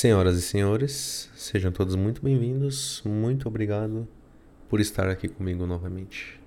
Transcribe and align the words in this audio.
Senhoras 0.00 0.38
e 0.38 0.40
senhores, 0.40 1.28
sejam 1.34 1.70
todos 1.70 1.94
muito 1.94 2.22
bem-vindos. 2.22 3.02
Muito 3.04 3.46
obrigado 3.46 4.08
por 4.66 4.80
estar 4.80 5.06
aqui 5.10 5.28
comigo 5.28 5.66
novamente. 5.66 6.40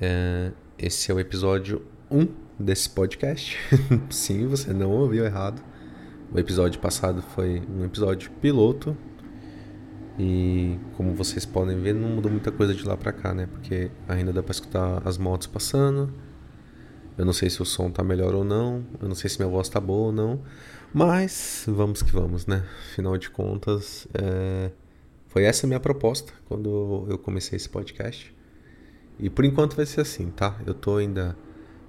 É, 0.00 0.50
esse 0.76 1.12
é 1.12 1.14
o 1.14 1.20
episódio 1.20 1.86
1 2.10 2.26
desse 2.58 2.90
podcast. 2.90 3.56
Sim, 4.10 4.48
você 4.48 4.72
não 4.72 4.90
ouviu 4.90 5.24
errado. 5.24 5.62
O 6.34 6.38
episódio 6.40 6.80
passado 6.80 7.22
foi 7.22 7.60
um 7.60 7.84
episódio 7.84 8.28
piloto. 8.40 8.96
E 10.18 10.80
como 10.96 11.14
vocês 11.14 11.46
podem 11.46 11.80
ver, 11.80 11.94
não 11.94 12.08
mudou 12.08 12.28
muita 12.28 12.50
coisa 12.50 12.74
de 12.74 12.84
lá 12.84 12.96
pra 12.96 13.12
cá, 13.12 13.32
né? 13.32 13.46
Porque 13.46 13.88
ainda 14.08 14.32
dá 14.32 14.42
pra 14.42 14.50
escutar 14.50 15.00
as 15.06 15.16
motos 15.16 15.46
passando. 15.46 16.12
Eu 17.16 17.24
não 17.24 17.32
sei 17.32 17.50
se 17.50 17.60
o 17.60 17.64
som 17.64 17.90
tá 17.90 18.02
melhor 18.02 18.34
ou 18.34 18.44
não. 18.44 18.84
Eu 19.00 19.08
não 19.08 19.14
sei 19.14 19.28
se 19.28 19.38
minha 19.38 19.48
voz 19.48 19.68
tá 19.68 19.80
boa 19.80 20.06
ou 20.06 20.12
não. 20.12 20.40
Mas 20.92 21.64
vamos 21.66 22.02
que 22.02 22.12
vamos, 22.12 22.46
né? 22.46 22.64
Afinal 22.90 23.16
de 23.16 23.30
contas, 23.30 24.06
é... 24.14 24.70
foi 25.28 25.44
essa 25.44 25.66
a 25.66 25.68
minha 25.68 25.80
proposta 25.80 26.32
quando 26.46 27.06
eu 27.08 27.18
comecei 27.18 27.56
esse 27.56 27.68
podcast. 27.68 28.34
E 29.18 29.30
por 29.30 29.44
enquanto 29.44 29.76
vai 29.76 29.86
ser 29.86 30.00
assim, 30.00 30.30
tá? 30.30 30.58
Eu 30.66 30.74
tô 30.74 30.96
ainda 30.96 31.36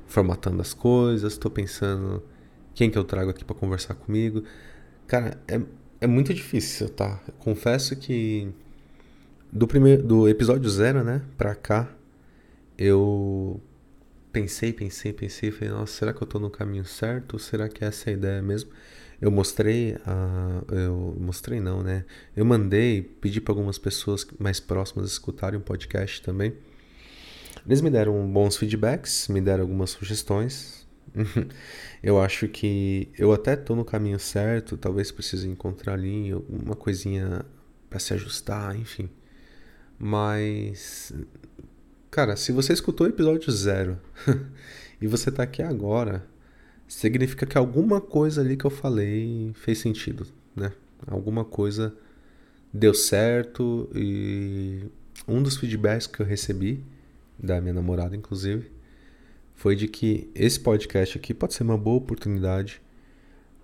formatando 0.05 0.61
as 0.61 0.73
coisas, 0.73 1.37
tô 1.37 1.49
pensando 1.49 2.23
quem 2.73 2.89
que 2.89 2.97
eu 2.97 3.03
trago 3.03 3.29
aqui 3.29 3.43
para 3.43 3.55
conversar 3.55 3.95
comigo. 3.95 4.43
Cara, 5.07 5.39
é, 5.47 5.59
é 6.01 6.07
muito 6.07 6.33
difícil, 6.33 6.89
tá? 6.89 7.21
Eu 7.27 7.33
confesso 7.39 7.95
que 7.95 8.53
do 9.51 9.67
primeiro 9.67 10.03
do 10.03 10.27
episódio 10.27 10.69
zero, 10.69 11.03
né, 11.03 11.21
pra 11.37 11.53
cá, 11.53 11.89
eu 12.77 13.61
pensei, 14.33 14.73
pensei, 14.73 15.13
pensei, 15.13 15.51
falei, 15.51 15.69
nossa, 15.69 15.93
será 15.93 16.11
que 16.11 16.21
eu 16.21 16.27
tô 16.27 16.39
no 16.39 16.49
caminho 16.49 16.83
certo? 16.83 17.37
Será 17.37 17.69
que 17.69 17.85
essa 17.85 18.09
é 18.09 18.13
a 18.13 18.17
ideia 18.17 18.41
mesmo? 18.41 18.71
Eu 19.21 19.31
mostrei, 19.31 19.95
a, 20.05 20.63
eu 20.71 21.15
mostrei 21.19 21.61
não, 21.61 21.83
né? 21.83 22.03
Eu 22.35 22.43
mandei, 22.43 23.01
pedi 23.01 23.39
para 23.39 23.53
algumas 23.53 23.77
pessoas 23.77 24.27
mais 24.39 24.59
próximas 24.59 25.09
escutarem 25.11 25.59
o 25.59 25.61
podcast 25.61 26.21
também. 26.23 26.53
Eles 27.65 27.79
me 27.79 27.89
deram 27.89 28.27
bons 28.27 28.57
feedbacks, 28.57 29.27
me 29.27 29.39
deram 29.39 29.61
algumas 29.61 29.91
sugestões. 29.91 30.85
eu 32.01 32.19
acho 32.19 32.47
que 32.47 33.09
eu 33.17 33.31
até 33.31 33.55
tô 33.55 33.75
no 33.75 33.85
caminho 33.85 34.19
certo, 34.19 34.75
talvez 34.75 35.11
precise 35.11 35.47
encontrar 35.47 35.93
ali 35.93 36.33
uma 36.49 36.75
coisinha 36.75 37.45
para 37.87 37.99
se 37.99 38.13
ajustar, 38.15 38.75
enfim. 38.75 39.09
Mas 39.97 41.13
Cara, 42.13 42.35
se 42.35 42.51
você 42.51 42.73
escutou 42.73 43.07
o 43.07 43.09
episódio 43.09 43.51
zero 43.51 43.97
e 45.01 45.07
você 45.07 45.31
tá 45.31 45.41
aqui 45.41 45.63
agora, 45.63 46.23
significa 46.87 47.43
que 47.43 47.57
alguma 47.57 47.99
coisa 47.99 48.39
ali 48.39 48.55
que 48.55 48.65
eu 48.65 48.69
falei 48.69 49.51
fez 49.55 49.79
sentido, 49.79 50.27
né? 50.55 50.71
Alguma 51.07 51.43
coisa 51.43 51.91
deu 52.71 52.93
certo 52.93 53.89
e 53.95 54.83
um 55.27 55.41
dos 55.41 55.57
feedbacks 55.57 56.05
que 56.05 56.19
eu 56.19 56.25
recebi 56.27 56.85
da 57.39 57.59
minha 57.59 57.73
namorada, 57.73 58.15
inclusive, 58.15 58.71
foi 59.55 59.75
de 59.75 59.87
que 59.87 60.29
esse 60.35 60.59
podcast 60.59 61.17
aqui 61.17 61.33
pode 61.33 61.55
ser 61.55 61.63
uma 61.63 61.79
boa 61.79 61.97
oportunidade 61.97 62.79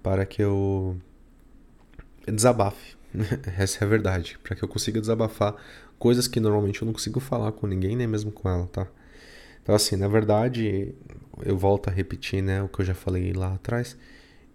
para 0.02 0.26
que 0.26 0.42
eu 0.42 0.98
desabafe. 2.26 2.98
Essa 3.56 3.84
é 3.84 3.86
a 3.86 3.88
verdade, 3.88 4.40
para 4.42 4.56
que 4.56 4.64
eu 4.64 4.68
consiga 4.68 5.00
desabafar 5.00 5.56
coisas 6.00 6.28
que 6.28 6.40
normalmente 6.40 6.82
eu 6.82 6.86
não 6.86 6.94
consigo 6.94 7.20
falar 7.20 7.52
com 7.52 7.68
ninguém, 7.68 7.96
nem 7.96 8.08
mesmo 8.08 8.32
com 8.32 8.50
ela, 8.50 8.66
tá? 8.68 8.88
Então, 9.62 9.76
assim, 9.76 9.96
na 9.96 10.08
verdade, 10.08 10.96
eu 11.46 11.58
volto 11.58 11.90
a 11.90 11.92
repetir, 11.92 12.42
né, 12.42 12.64
o 12.64 12.70
que 12.70 12.82
eu 12.82 12.86
já 12.86 12.96
falei 12.96 13.34
lá 13.34 13.54
atrás. 13.54 13.98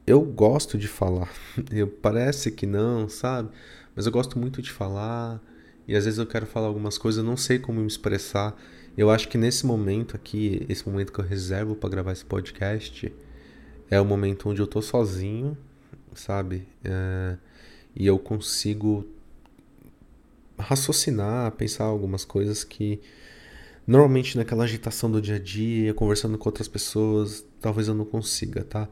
Eu 0.07 0.21
gosto 0.23 0.77
de 0.77 0.89
falar. 0.89 1.33
Eu, 1.71 1.87
parece 1.87 2.51
que 2.51 2.67
não, 2.67 3.09
sabe? 3.09 3.51
Mas 3.95 4.07
eu 4.07 4.13
gosto 4.13 4.39
muito 4.39 4.61
de 4.61 4.71
falar. 4.71 5.41
E 5.87 5.95
às 5.95 6.05
vezes 6.05 6.19
eu 6.19 6.27
quero 6.27 6.47
falar 6.47 6.67
algumas 6.67 6.99
coisas, 6.99 7.19
eu 7.19 7.25
não 7.25 7.37
sei 7.37 7.59
como 7.59 7.81
me 7.81 7.87
expressar. 7.87 8.55
Eu 8.97 9.11
acho 9.11 9.29
que 9.29 9.39
nesse 9.39 9.65
momento 9.67 10.17
aqui, 10.17 10.67
esse 10.69 10.89
momento 10.89 11.13
que 11.13 11.19
eu 11.21 11.25
reservo 11.25 11.75
para 11.75 11.89
gravar 11.91 12.13
esse 12.13 12.25
podcast, 12.25 13.13
é 13.91 14.01
o 14.01 14.05
momento 14.05 14.49
onde 14.49 14.61
eu 14.61 14.67
tô 14.67 14.83
sozinho, 14.83 15.57
sabe? 16.15 16.67
É, 16.83 17.37
e 17.95 18.07
eu 18.07 18.19
consigo 18.19 19.07
raciocinar, 20.59 21.51
pensar 21.53 21.85
algumas 21.85 22.25
coisas 22.25 22.65
que 22.65 23.01
normalmente 23.87 24.37
naquela 24.37 24.65
agitação 24.65 25.11
do 25.11 25.21
dia 25.21 25.37
a 25.37 25.39
dia, 25.39 25.93
conversando 25.95 26.39
com 26.39 26.49
outras 26.49 26.69
pessoas, 26.69 27.45
talvez 27.61 27.89
eu 27.89 27.95
não 27.95 28.05
consiga, 28.05 28.65
tá? 28.65 28.89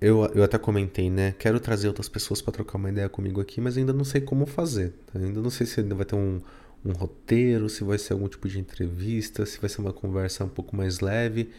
Eu, 0.00 0.24
eu 0.34 0.42
até 0.42 0.56
comentei, 0.56 1.10
né? 1.10 1.34
Quero 1.38 1.60
trazer 1.60 1.88
outras 1.88 2.08
pessoas 2.08 2.40
para 2.40 2.52
trocar 2.52 2.78
uma 2.78 2.88
ideia 2.88 3.08
comigo 3.08 3.40
aqui, 3.40 3.60
mas 3.60 3.76
ainda 3.76 3.92
não 3.92 4.04
sei 4.04 4.20
como 4.20 4.46
fazer. 4.46 4.94
Tá? 5.12 5.18
Ainda 5.18 5.40
não 5.40 5.50
sei 5.50 5.66
se 5.66 5.80
ainda 5.80 5.94
vai 5.94 6.06
ter 6.06 6.16
um, 6.16 6.40
um 6.84 6.92
roteiro, 6.92 7.68
se 7.68 7.84
vai 7.84 7.98
ser 7.98 8.14
algum 8.14 8.26
tipo 8.26 8.48
de 8.48 8.58
entrevista, 8.58 9.44
se 9.44 9.60
vai 9.60 9.68
ser 9.68 9.82
uma 9.82 9.92
conversa 9.92 10.44
um 10.44 10.48
pouco 10.48 10.74
mais 10.74 11.00
leve. 11.00 11.50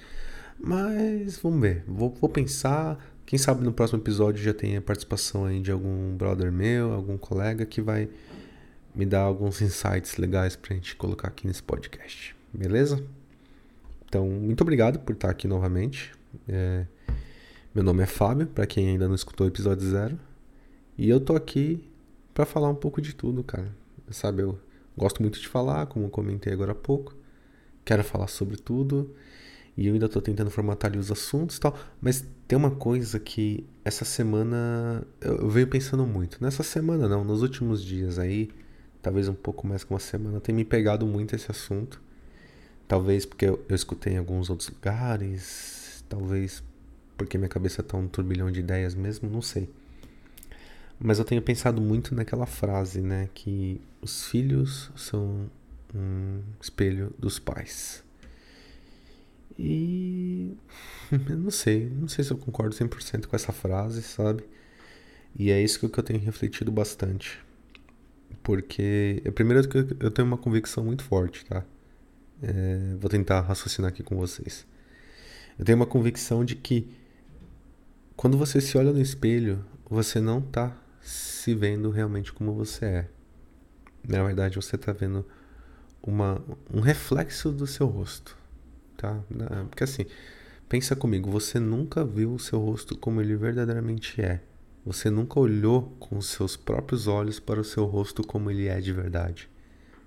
Mas 0.60 1.38
vamos 1.38 1.62
ver. 1.62 1.84
Vou, 1.88 2.16
vou 2.20 2.30
pensar. 2.30 2.98
Quem 3.28 3.38
sabe 3.38 3.64
no 3.64 3.72
próximo 3.72 4.00
episódio 4.00 4.44
já 4.44 4.54
tenha 4.54 4.82
participação 4.82 5.46
aí 5.46 5.60
de 5.60 5.72
algum 5.72 6.16
brother 6.16 6.52
meu, 6.52 6.92
algum 6.94 7.18
colega 7.18 7.64
que 7.64 7.80
vai 7.80 8.10
me 8.94 9.06
dar 9.06 9.22
alguns 9.22 9.62
insights 9.62 10.18
legais 10.18 10.56
pra 10.56 10.76
gente 10.76 10.96
colocar 10.96 11.30
aqui 11.30 11.48
nesse 11.48 11.64
podcast. 11.64 12.36
Beleza? 12.54 13.04
Então, 14.06 14.28
muito 14.30 14.62
obrigado 14.62 15.00
por 15.00 15.14
estar 15.14 15.30
aqui 15.30 15.48
novamente. 15.48 16.12
É, 16.48 16.86
meu 17.74 17.84
nome 17.84 18.04
é 18.04 18.06
Fábio, 18.06 18.48
para 18.48 18.66
quem 18.66 18.90
ainda 18.90 19.08
não 19.08 19.16
escutou 19.16 19.48
o 19.48 19.50
episódio 19.50 19.88
zero. 19.88 20.20
E 20.98 21.10
eu 21.10 21.20
tô 21.20 21.36
aqui 21.36 21.90
para 22.34 22.46
falar 22.46 22.70
um 22.70 22.76
pouco 22.76 23.02
de 23.02 23.16
tudo, 23.16 23.44
cara. 23.44 23.74
Sabe, 24.10 24.42
eu 24.42 24.60
gosto 24.98 25.22
muito 25.22 25.40
de 25.40 25.48
falar, 25.48 25.86
como 25.86 26.10
comentei 26.10 26.52
agora 26.52 26.74
há 26.74 26.76
pouco. 26.76 27.16
Quero 27.86 28.04
falar 28.04 28.28
sobre 28.28 28.58
tudo. 28.58 29.16
E 29.78 29.88
eu 29.88 29.94
ainda 29.94 30.10
tô 30.10 30.22
tentando 30.22 30.52
formatar 30.52 30.92
ali 30.92 31.00
os 31.00 31.10
assuntos 31.10 31.56
e 31.56 31.60
tal. 31.62 31.78
Mas 32.02 32.28
tem 32.46 32.58
uma 32.58 32.72
coisa 32.72 33.18
que 33.20 33.66
essa 33.86 34.04
semana 34.04 35.08
eu 35.22 35.50
venho 35.50 35.68
pensando 35.68 36.06
muito. 36.06 36.38
Nessa 36.44 36.64
semana 36.64 37.08
não, 37.08 37.24
nos 37.24 37.42
últimos 37.42 37.82
dias 37.82 38.20
aí 38.20 38.50
talvez 39.02 39.28
um 39.28 39.34
pouco 39.34 39.66
mais 39.68 39.84
que 39.84 39.92
uma 39.92 40.00
semana, 40.00 40.40
tem 40.40 40.54
me 40.54 40.64
pegado 40.64 41.06
muito 41.06 41.36
esse 41.36 41.50
assunto. 41.50 42.02
Talvez 42.88 43.26
porque 43.26 43.46
eu, 43.46 43.64
eu 43.70 43.76
escutei 43.76 44.14
em 44.14 44.18
alguns 44.18 44.50
outros 44.50 44.70
lugares, 44.70 46.04
talvez 46.10 46.64
porque 47.18 47.38
minha 47.38 47.50
cabeça 47.50 47.84
tá 47.84 47.98
um 47.98 48.08
turbilhão 48.08 48.52
de 48.52 48.60
ideias 48.60 48.96
mesmo, 48.96 49.30
não 49.30 49.42
sei. 49.42 49.70
Mas 51.00 51.20
eu 51.20 51.26
tenho 51.26 51.42
pensado 51.42 51.82
muito 51.82 52.14
naquela 52.14 52.46
frase, 52.46 53.02
né, 53.02 53.30
que 53.34 53.82
os 54.02 54.26
filhos 54.26 54.92
são 54.96 55.50
um 55.96 56.42
espelho 56.62 57.14
dos 57.18 57.40
pais. 57.40 58.04
E 59.58 60.56
eu 61.12 61.38
não 61.38 61.52
sei, 61.52 61.90
não 61.90 62.08
sei 62.08 62.24
se 62.24 62.32
eu 62.32 62.38
concordo 62.38 62.76
100% 62.76 63.28
com 63.28 63.36
essa 63.36 63.52
frase, 63.52 64.02
sabe? 64.02 64.44
E 65.38 65.52
é 65.52 65.62
isso 65.62 65.88
que 65.88 66.00
eu 66.00 66.04
tenho 66.04 66.20
refletido 66.20 66.72
bastante. 66.72 67.40
Porque, 68.44 69.22
é, 69.26 69.32
primeiro 69.32 69.68
eu 70.00 70.12
tenho 70.12 70.28
uma 70.28 70.38
convicção 70.38 70.84
muito 70.84 71.04
forte, 71.04 71.46
tá? 71.46 71.64
É, 72.42 72.96
vou 73.00 73.10
tentar 73.10 73.42
raciocinar 73.42 73.90
aqui 73.90 74.02
com 74.02 74.16
vocês. 74.16 74.66
Eu 75.58 75.66
tenho 75.66 75.76
uma 75.76 75.86
convicção 75.86 76.44
de 76.44 76.56
que 76.56 76.90
quando 78.16 78.38
você 78.38 78.62
se 78.62 78.78
olha 78.78 78.92
no 78.92 79.02
espelho, 79.02 79.64
você 79.90 80.20
não 80.20 80.42
tá 80.42 80.76
se 81.02 81.54
vendo 81.56 81.90
realmente 81.90 82.32
como 82.32 82.54
você 82.54 82.86
é. 82.86 83.08
Na 84.08 84.24
verdade, 84.24 84.56
você 84.56 84.78
tá 84.78 84.92
vendo 84.92 85.26
uma, 86.02 86.42
um 86.74 86.80
reflexo 86.80 87.52
do 87.52 87.68
seu 87.68 87.88
rosto, 87.88 88.38
tá? 88.98 89.24
Porque 89.70 89.84
assim, 89.84 90.06
pensa 90.68 90.96
comigo, 90.96 91.30
você 91.30 91.60
nunca 91.60 92.04
viu 92.04 92.34
o 92.34 92.40
seu 92.40 92.60
rosto 92.60 92.98
como 92.98 93.22
ele 93.22 93.36
verdadeiramente 93.36 94.22
é. 94.22 94.42
Você 94.86 95.10
nunca 95.10 95.40
olhou 95.40 95.96
com 96.00 96.18
os 96.18 96.28
seus 96.28 96.58
próprios 96.58 97.08
olhos 97.08 97.40
para 97.40 97.60
o 97.60 97.64
seu 97.64 97.86
rosto 97.86 98.26
como 98.26 98.50
ele 98.50 98.68
é 98.68 98.82
de 98.82 98.92
verdade. 98.92 99.50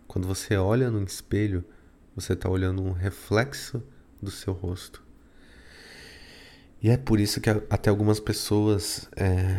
Quando 0.08 0.26
você 0.26 0.56
olha 0.56 0.90
no 0.90 1.02
espelho, 1.02 1.64
você 2.14 2.32
está 2.32 2.48
olhando 2.48 2.82
um 2.82 2.92
reflexo 2.92 3.82
do 4.20 4.30
seu 4.30 4.52
rosto. 4.52 5.02
E 6.82 6.90
é 6.90 6.96
por 6.96 7.20
isso 7.20 7.40
que 7.40 7.48
até 7.48 7.88
algumas 7.88 8.18
pessoas 8.18 9.08
é, 9.16 9.58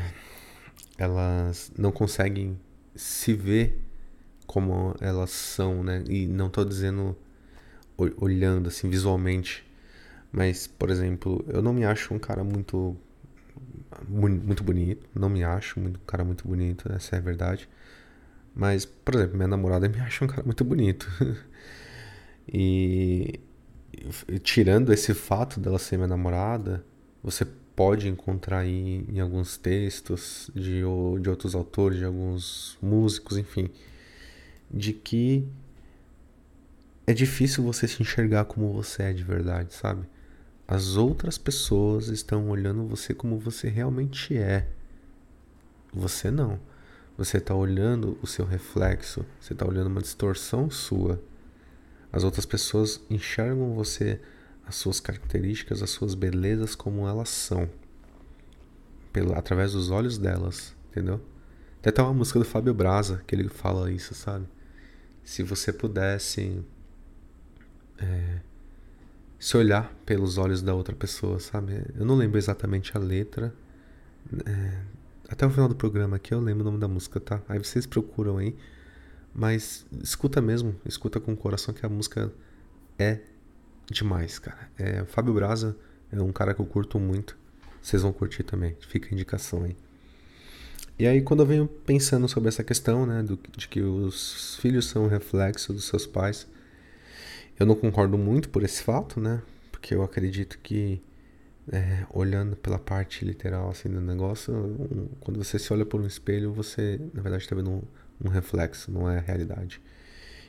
elas 0.98 1.72
não 1.78 1.92
conseguem 1.92 2.60
se 2.94 3.34
ver 3.34 3.82
como 4.46 4.96
elas 5.00 5.32
são, 5.32 5.84
né? 5.84 6.04
E 6.08 6.28
não 6.28 6.48
estou 6.48 6.64
dizendo 6.64 7.18
olhando 7.98 8.68
assim 8.68 8.90
visualmente, 8.90 9.66
mas 10.32 10.68
por 10.68 10.90
exemplo, 10.90 11.44
eu 11.48 11.62
não 11.62 11.74
me 11.74 11.86
acho 11.86 12.14
um 12.14 12.20
cara 12.20 12.44
muito 12.44 12.96
muito 14.08 14.64
bonito. 14.64 15.08
Não 15.14 15.30
me 15.30 15.44
acho 15.44 15.80
um 15.80 15.94
cara 16.06 16.24
muito 16.24 16.48
bonito, 16.48 16.92
essa 16.92 17.16
é 17.16 17.20
a 17.20 17.22
verdade. 17.22 17.68
Mas, 18.56 18.86
por 18.86 19.16
exemplo, 19.16 19.36
minha 19.36 19.48
namorada 19.48 19.88
me 19.90 20.00
acha 20.00 20.24
um 20.24 20.28
cara 20.28 20.44
muito 20.44 20.64
bonito. 20.64 21.08
e, 22.48 23.40
tirando 24.44 24.94
esse 24.94 25.14
fato 25.14 25.60
dela 25.60 25.80
ser 25.80 25.98
minha 25.98 26.08
namorada, 26.08 26.84
você 27.24 27.46
pode 27.76 28.08
encontrar 28.08 28.60
aí 28.60 29.06
em 29.10 29.20
alguns 29.20 29.58
textos 29.58 30.50
de, 30.56 30.82
de 31.22 31.30
outros 31.30 31.54
autores, 31.56 32.00
de 32.00 32.06
alguns 32.06 32.78
músicos, 32.82 33.38
enfim, 33.38 33.70
de 34.72 34.94
que 34.94 35.46
é 37.06 37.14
difícil 37.14 37.64
você 37.64 37.88
se 37.88 38.02
enxergar 38.02 38.46
como 38.46 38.72
você 38.72 39.04
é 39.04 39.14
de 39.14 39.24
verdade, 39.24 39.74
sabe? 39.74 40.08
As 40.68 40.96
outras 40.96 41.38
pessoas 41.38 42.08
estão 42.08 42.50
olhando 42.50 42.88
você 42.88 43.14
como 43.14 43.38
você 43.38 43.70
realmente 43.70 44.36
é. 44.36 44.68
Você 45.94 46.32
não. 46.32 46.60
Você 47.18 47.38
está 47.38 47.54
olhando 47.54 48.18
o 48.22 48.28
seu 48.28 48.46
reflexo, 48.46 49.26
você 49.40 49.54
está 49.54 49.66
olhando 49.66 49.88
uma 49.88 50.02
distorção 50.02 50.70
sua. 50.70 51.22
As 52.12 52.24
outras 52.24 52.46
pessoas 52.46 53.00
enxergam 53.10 53.74
você, 53.74 54.20
as 54.66 54.76
suas 54.76 55.00
características, 55.00 55.82
as 55.82 55.92
suas 55.92 56.14
belezas 56.14 56.76
como 56.76 57.08
elas 57.08 57.30
são, 57.30 57.70
pela, 59.14 59.38
através 59.38 59.74
dos 59.74 59.92
olhos 59.92 60.18
delas, 60.18 60.76
entendeu? 60.90 61.22
Até 61.80 61.92
tem 61.92 62.04
uma 62.04 62.14
música 62.14 62.40
do 62.40 62.46
Fábio 62.46 62.74
Braza 62.74 63.24
que 63.28 63.36
ele 63.36 63.48
fala 63.48 63.92
isso, 63.92 64.14
sabe? 64.14 64.48
Se 65.24 65.44
você 65.44 65.72
pudesse 65.72 66.64
é, 67.98 68.40
se 69.46 69.56
olhar 69.56 69.94
pelos 70.08 70.40
olhos 70.40 70.64
da 70.64 70.74
outra 70.74 70.96
pessoa, 70.96 71.40
sabe? 71.40 71.80
Eu 71.96 72.04
não 72.04 72.16
lembro 72.16 72.36
exatamente 72.36 72.98
a 72.98 73.00
letra. 73.00 73.54
É, 74.44 74.82
até 75.30 75.46
o 75.46 75.52
final 75.52 75.70
do 75.70 75.76
programa 75.76 76.16
aqui 76.16 76.34
eu 76.34 76.40
lembro 76.40 76.64
o 76.64 76.66
nome 76.66 76.80
da 76.80 76.88
música, 76.88 77.20
tá? 77.20 77.40
Aí 77.48 77.60
vocês 77.60 77.86
procuram 77.86 78.40
aí. 78.40 78.56
Mas 79.36 79.86
escuta 80.02 80.42
mesmo, 80.42 80.76
escuta 80.84 81.20
com 81.20 81.32
o 81.32 81.38
coração 81.38 81.76
que 81.76 81.86
a 81.86 81.90
música 81.90 82.34
é 82.98 83.20
demais, 83.86 84.40
cara. 84.40 84.68
É, 84.80 85.06
Fábio 85.06 85.36
Braza 85.36 85.78
é 86.12 86.20
um 86.20 86.32
cara 86.32 86.56
que 86.56 86.62
eu 86.62 86.66
curto 86.66 87.00
muito. 87.00 87.38
Vocês 87.84 88.02
vão 88.02 88.12
curtir 88.12 88.42
também, 88.42 88.76
fica 88.90 89.10
a 89.10 89.14
indicação 89.14 89.64
aí. 89.64 89.78
E 90.98 91.06
aí 91.06 91.22
quando 91.22 91.42
eu 91.42 91.46
venho 91.46 91.68
pensando 91.68 92.28
sobre 92.28 92.50
essa 92.50 92.64
questão, 92.64 93.06
né, 93.06 93.22
do, 93.22 93.40
de 93.56 93.68
que 93.68 93.80
os 93.80 94.56
filhos 94.56 94.88
são 94.88 95.08
reflexo 95.08 95.72
dos 95.72 95.86
seus 95.86 96.08
pais, 96.08 96.48
eu 97.60 97.66
não 97.66 97.76
concordo 97.76 98.18
muito 98.18 98.50
por 98.50 98.64
esse 98.64 98.82
fato, 98.84 99.20
né, 99.20 99.42
porque 99.72 99.94
eu 99.94 100.04
acredito 100.04 100.60
que 100.60 101.02
é, 101.72 102.06
olhando 102.12 102.56
pela 102.56 102.78
parte 102.78 103.26
literal 103.26 103.70
assim 103.70 103.90
do 103.90 104.02
negócio, 104.02 104.54
um, 104.54 105.08
quando 105.20 105.44
você 105.44 105.58
se 105.58 105.72
olha 105.74 105.86
por 105.86 106.00
um 106.00 106.06
espelho, 106.06 106.54
você 106.54 107.00
na 107.14 107.22
verdade 107.22 107.44
está 107.44 107.56
vendo 107.56 107.72
um, 107.72 107.82
um, 108.24 108.30
reflexo, 108.30 108.92
não 108.92 109.10
é 109.10 109.18
a 109.18 109.22
realidade. 109.22 109.82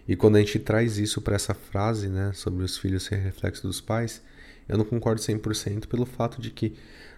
E 0.06 0.14
quando 0.14 0.36
a 0.36 0.40
gente 0.40 0.58
traz 0.58 0.98
isso 0.98 1.20
para 1.20 1.34
essa 1.34 1.54
frase, 1.54 2.08
né, 2.08 2.32
sobre 2.32 2.62
os 2.62 2.76
filhos 2.76 3.04
ser 3.04 3.16
reflexo 3.16 3.62
dos 3.66 3.80
pais, 3.80 4.22
eu 4.68 4.76
não 4.76 4.84
concordo 4.84 5.20
100% 5.20 5.86
pelo 5.86 6.04
fato 6.04 6.40
de 6.40 6.50
que 6.50 6.74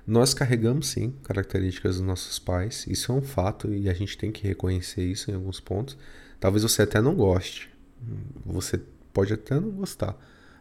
nós 0.06 0.32
carregamos 0.32 0.88
sim 0.88 1.14
características 1.22 1.96
dos 1.96 2.06
nossos 2.06 2.38
pais, 2.38 2.86
isso 2.88 3.12
é 3.12 3.14
um 3.14 3.20
fato 3.20 3.72
e 3.74 3.88
a 3.88 3.94
gente 3.94 4.16
tem 4.16 4.32
que 4.32 4.46
reconhecer 4.46 5.04
isso 5.04 5.30
em 5.30 5.34
alguns 5.34 5.60
pontos. 5.60 5.98
Talvez 6.40 6.62
você 6.62 6.82
até 6.82 7.00
não 7.00 7.14
goste, 7.14 7.68
você 8.44 8.80
pode 9.18 9.34
até 9.34 9.58
não 9.58 9.72
gostar, 9.72 10.16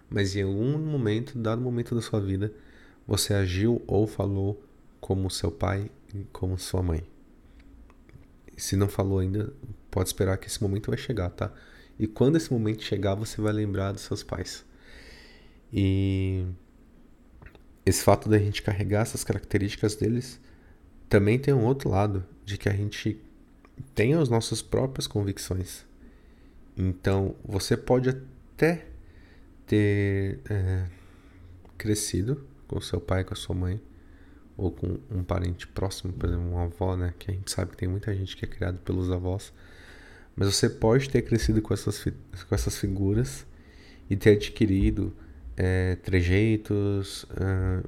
mas 0.09 0.35
em 0.35 0.41
algum 0.41 0.79
momento, 0.79 1.37
dado 1.37 1.61
momento 1.61 1.93
da 1.93 2.01
sua 2.01 2.19
vida, 2.19 2.51
você 3.05 3.35
agiu 3.35 3.83
ou 3.85 4.07
falou 4.07 4.63
como 4.99 5.29
seu 5.29 5.51
pai 5.51 5.91
e 6.11 6.23
como 6.33 6.57
sua 6.57 6.81
mãe. 6.81 7.03
Se 8.57 8.75
não 8.75 8.89
falou 8.89 9.19
ainda, 9.19 9.53
pode 9.91 10.09
esperar 10.09 10.39
que 10.39 10.47
esse 10.47 10.59
momento 10.59 10.89
vai 10.89 10.97
chegar, 10.97 11.29
tá? 11.29 11.53
E 11.99 12.07
quando 12.07 12.35
esse 12.35 12.51
momento 12.51 12.81
chegar, 12.81 13.13
você 13.13 13.39
vai 13.39 13.53
lembrar 13.53 13.91
dos 13.91 14.01
seus 14.01 14.23
pais. 14.23 14.65
E 15.71 16.43
esse 17.85 18.01
fato 18.01 18.27
da 18.27 18.39
gente 18.39 18.63
carregar 18.63 19.01
essas 19.01 19.23
características 19.23 19.93
deles 19.93 20.41
também 21.07 21.37
tem 21.37 21.53
um 21.53 21.63
outro 21.63 21.91
lado, 21.91 22.25
de 22.43 22.57
que 22.57 22.67
a 22.67 22.73
gente 22.73 23.21
tem 23.93 24.15
as 24.15 24.29
nossas 24.29 24.63
próprias 24.63 25.05
convicções. 25.05 25.85
Então, 26.75 27.35
você 27.45 27.77
pode 27.77 28.09
até 28.57 28.85
ter 29.67 30.39
é, 30.49 30.85
crescido 31.77 32.43
com 32.67 32.81
seu 32.81 32.99
pai, 32.99 33.23
com 33.23 33.33
a 33.33 33.37
sua 33.37 33.55
mãe, 33.55 33.79
ou 34.57 34.71
com 34.71 34.97
um 35.11 35.23
parente 35.23 35.67
próximo, 35.67 36.11
por 36.11 36.27
exemplo, 36.27 36.49
uma 36.49 36.63
avó, 36.63 36.97
né? 36.97 37.13
Que 37.19 37.29
a 37.29 37.33
gente 37.35 37.51
sabe 37.51 37.71
que 37.71 37.77
tem 37.77 37.87
muita 37.87 38.13
gente 38.15 38.35
que 38.35 38.43
é 38.43 38.47
criado 38.47 38.79
pelos 38.79 39.11
avós. 39.11 39.53
Mas 40.35 40.55
você 40.55 40.67
pode 40.67 41.09
ter 41.09 41.21
crescido 41.21 41.61
com 41.61 41.73
essas, 41.73 42.03
com 42.03 42.55
essas 42.55 42.77
figuras 42.77 43.45
e 44.09 44.15
ter 44.15 44.31
adquirido 44.31 45.15
é, 45.55 45.95
trejeitos, 45.95 47.27
é, 47.35 47.83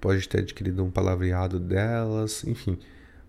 pode 0.00 0.28
ter 0.28 0.38
adquirido 0.38 0.84
um 0.84 0.90
palavreado 0.90 1.60
delas, 1.60 2.42
enfim, 2.44 2.78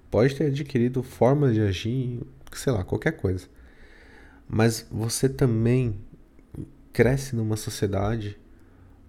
pode 0.10 0.36
ter 0.36 0.48
adquirido 0.48 1.04
formas 1.04 1.54
de 1.54 1.62
agir, 1.62 2.22
sei 2.52 2.74
lá, 2.74 2.84
qualquer 2.84 3.12
coisa. 3.12 3.48
Mas 4.48 4.88
você 4.90 5.28
também 5.28 6.07
cresce 6.98 7.36
numa 7.36 7.56
sociedade 7.56 8.40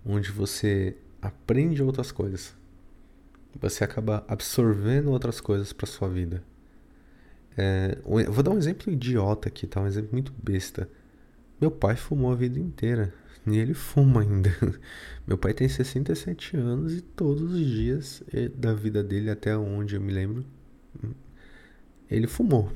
onde 0.05 0.31
você 0.31 0.95
aprende 1.23 1.83
outras 1.83 2.13
coisas. 2.13 2.55
Você 3.59 3.83
acaba 3.83 4.23
absorvendo 4.29 5.11
outras 5.11 5.41
coisas 5.41 5.73
para 5.73 5.87
sua 5.87 6.07
vida. 6.07 6.45
É, 7.57 7.97
vou 8.05 8.43
dar 8.43 8.51
um 8.51 8.59
exemplo 8.59 8.93
idiota 8.93 9.49
aqui, 9.49 9.67
tá? 9.67 9.81
Um 9.81 9.87
exemplo 9.87 10.11
muito 10.13 10.35
besta. 10.39 10.87
Meu 11.59 11.71
pai 11.71 11.97
fumou 11.97 12.31
a 12.31 12.37
vida 12.37 12.61
inteira. 12.61 13.15
E 13.47 13.57
ele 13.57 13.73
fuma 13.73 14.21
ainda. 14.21 14.55
Meu 15.27 15.39
pai 15.39 15.55
tem 15.55 15.67
67 15.67 16.59
anos 16.59 16.93
e 16.93 17.01
todos 17.01 17.55
os 17.55 17.67
dias 17.67 18.23
da 18.55 18.75
vida 18.75 19.03
dele, 19.03 19.31
até 19.31 19.57
onde 19.57 19.95
eu 19.95 20.01
me 20.03 20.13
lembro, 20.13 20.45
ele 22.11 22.27
fumou. 22.27 22.71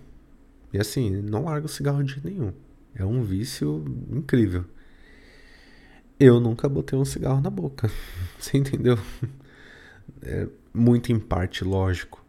E 0.72 0.78
assim, 0.78 1.10
não 1.20 1.44
larga 1.44 1.66
o 1.66 1.68
cigarro 1.68 2.02
de 2.02 2.18
nenhum. 2.24 2.54
É 2.94 3.04
um 3.04 3.22
vício 3.22 3.84
incrível. 4.10 4.64
Eu 6.24 6.38
nunca 6.38 6.68
botei 6.68 6.96
um 6.96 7.04
cigarro 7.04 7.40
na 7.40 7.50
boca. 7.50 7.90
Você 8.38 8.56
entendeu? 8.56 8.96
É 10.22 10.46
muito 10.72 11.10
em 11.10 11.18
parte 11.18 11.64
lógico 11.64 12.24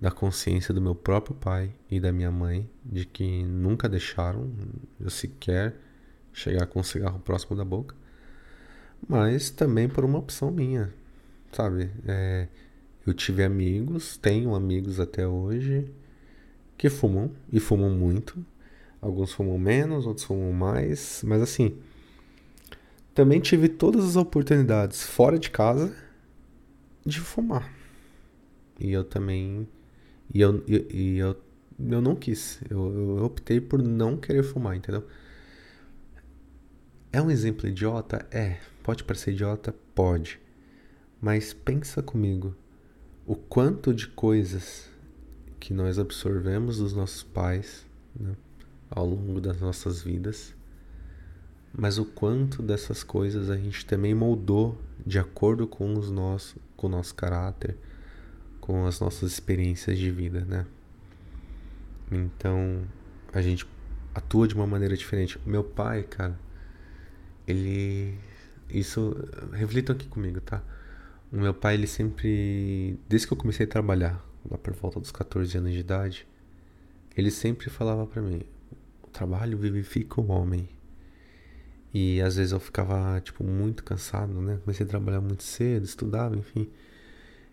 da 0.00 0.12
consciência 0.12 0.72
do 0.72 0.80
meu 0.80 0.94
próprio 0.94 1.34
pai 1.34 1.74
e 1.90 1.98
da 1.98 2.12
minha 2.12 2.30
mãe 2.30 2.70
de 2.84 3.04
que 3.04 3.42
nunca 3.42 3.88
deixaram 3.88 4.48
eu 5.00 5.10
sequer 5.10 5.74
chegar 6.32 6.66
com 6.66 6.78
um 6.78 6.84
cigarro 6.84 7.18
próximo 7.18 7.56
da 7.56 7.64
boca, 7.64 7.96
mas 9.08 9.50
também 9.50 9.88
por 9.88 10.04
uma 10.04 10.20
opção 10.20 10.52
minha, 10.52 10.94
sabe? 11.50 11.90
É, 12.06 12.46
eu 13.04 13.12
tive 13.12 13.42
amigos, 13.42 14.16
tenho 14.16 14.54
amigos 14.54 15.00
até 15.00 15.26
hoje 15.26 15.92
que 16.78 16.88
fumam 16.88 17.32
e 17.52 17.58
fumam 17.58 17.90
muito. 17.90 18.46
Alguns 19.00 19.32
fumam 19.32 19.58
menos, 19.58 20.06
outros 20.06 20.26
fumam 20.26 20.52
mais, 20.52 21.24
mas 21.26 21.42
assim, 21.42 21.76
também 23.14 23.40
tive 23.40 23.68
todas 23.68 24.04
as 24.04 24.16
oportunidades 24.16 25.02
fora 25.02 25.38
de 25.38 25.50
casa 25.50 25.94
de 27.04 27.20
fumar. 27.20 27.70
E 28.78 28.90
eu 28.90 29.04
também. 29.04 29.68
E 30.32 30.40
eu, 30.40 30.64
e, 30.66 30.86
e 30.90 31.18
eu, 31.18 31.36
eu 31.78 32.00
não 32.00 32.16
quis. 32.16 32.60
Eu, 32.70 33.18
eu 33.18 33.24
optei 33.24 33.60
por 33.60 33.82
não 33.82 34.16
querer 34.16 34.42
fumar, 34.42 34.76
entendeu? 34.76 35.06
É 37.12 37.20
um 37.20 37.30
exemplo 37.30 37.68
idiota? 37.68 38.26
É. 38.30 38.58
Pode 38.82 39.04
parecer 39.04 39.32
idiota? 39.32 39.74
Pode. 39.94 40.40
Mas 41.20 41.52
pensa 41.52 42.02
comigo. 42.02 42.56
O 43.26 43.36
quanto 43.36 43.92
de 43.94 44.08
coisas 44.08 44.90
que 45.60 45.72
nós 45.72 45.98
absorvemos 45.98 46.78
dos 46.78 46.92
nossos 46.92 47.22
pais 47.22 47.86
né, 48.18 48.34
ao 48.90 49.06
longo 49.06 49.40
das 49.40 49.60
nossas 49.60 50.02
vidas 50.02 50.52
mas 51.74 51.98
o 51.98 52.04
quanto 52.04 52.62
dessas 52.62 53.02
coisas 53.02 53.48
a 53.48 53.56
gente 53.56 53.86
também 53.86 54.14
moldou 54.14 54.78
de 55.06 55.18
acordo 55.18 55.66
com 55.66 55.94
os 55.94 56.10
nossos, 56.10 56.56
com 56.76 56.86
o 56.86 56.90
nosso 56.90 57.14
caráter, 57.14 57.76
com 58.60 58.86
as 58.86 59.00
nossas 59.00 59.32
experiências 59.32 59.98
de 59.98 60.10
vida, 60.10 60.44
né? 60.44 60.66
Então, 62.10 62.82
a 63.32 63.40
gente 63.40 63.66
atua 64.14 64.46
de 64.46 64.54
uma 64.54 64.66
maneira 64.66 64.96
diferente. 64.96 65.38
Meu 65.46 65.64
pai, 65.64 66.02
cara, 66.02 66.38
ele 67.46 68.18
isso 68.68 69.16
reflitam 69.52 69.94
aqui 69.94 70.06
comigo, 70.06 70.40
tá? 70.40 70.62
O 71.32 71.36
meu 71.36 71.54
pai, 71.54 71.74
ele 71.74 71.86
sempre, 71.86 72.98
desde 73.08 73.26
que 73.26 73.32
eu 73.32 73.36
comecei 73.36 73.64
a 73.64 73.68
trabalhar, 73.68 74.22
lá 74.50 74.58
por 74.58 74.74
volta 74.74 75.00
dos 75.00 75.10
14 75.10 75.56
anos 75.56 75.72
de 75.72 75.78
idade, 75.78 76.26
ele 77.16 77.30
sempre 77.30 77.70
falava 77.70 78.06
para 78.06 78.20
mim: 78.20 78.42
"O 79.02 79.06
trabalho 79.08 79.56
vivifica 79.56 80.20
o 80.20 80.30
homem". 80.30 80.68
E 81.94 82.20
às 82.22 82.36
vezes 82.36 82.52
eu 82.52 82.60
ficava, 82.60 83.20
tipo, 83.20 83.44
muito 83.44 83.84
cansado, 83.84 84.32
né? 84.40 84.58
Comecei 84.64 84.86
a 84.86 84.88
trabalhar 84.88 85.20
muito 85.20 85.42
cedo, 85.42 85.84
estudava, 85.84 86.36
enfim. 86.36 86.68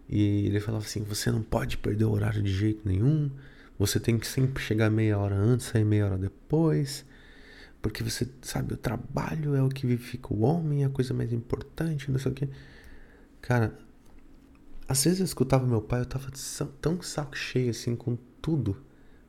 E 0.08 0.48
ele 0.48 0.60
falava 0.60 0.86
assim: 0.86 1.04
você 1.04 1.32
não 1.32 1.44
pode 1.44 1.78
perder 1.78 2.06
o 2.06 2.12
horário 2.12 2.42
de 2.42 2.52
jeito 2.52 2.88
nenhum. 2.88 3.30
Você 3.78 4.00
tem 4.00 4.18
que 4.18 4.28
sempre 4.28 4.62
chegar 4.62 4.90
meia 4.90 5.18
hora 5.18 5.36
antes, 5.36 5.68
sair 5.68 5.86
meia 5.86 6.06
hora 6.06 6.18
depois. 6.18 7.06
Porque 7.82 8.04
você 8.04 8.28
sabe, 8.42 8.74
o 8.74 8.78
trabalho 8.78 9.56
é 9.56 9.64
o 9.64 9.70
que 9.70 9.88
vivifica 9.88 10.34
o 10.34 10.42
homem, 10.42 10.84
é 10.84 10.86
a 10.88 10.90
coisa 10.90 11.14
mais 11.14 11.32
importante, 11.32 12.12
não 12.12 12.20
sei 12.20 12.32
o 12.32 12.36
quê. 12.36 12.50
Cara, 13.42 13.78
às 14.88 15.04
vezes 15.04 15.20
eu 15.20 15.26
escutava 15.26 15.66
meu 15.66 15.82
pai, 15.82 16.02
eu 16.02 16.06
tava 16.06 16.30
tão 16.82 17.02
saco 17.02 17.38
cheio 17.38 17.70
assim 17.70 17.96
com 17.96 18.18
tudo, 18.42 18.76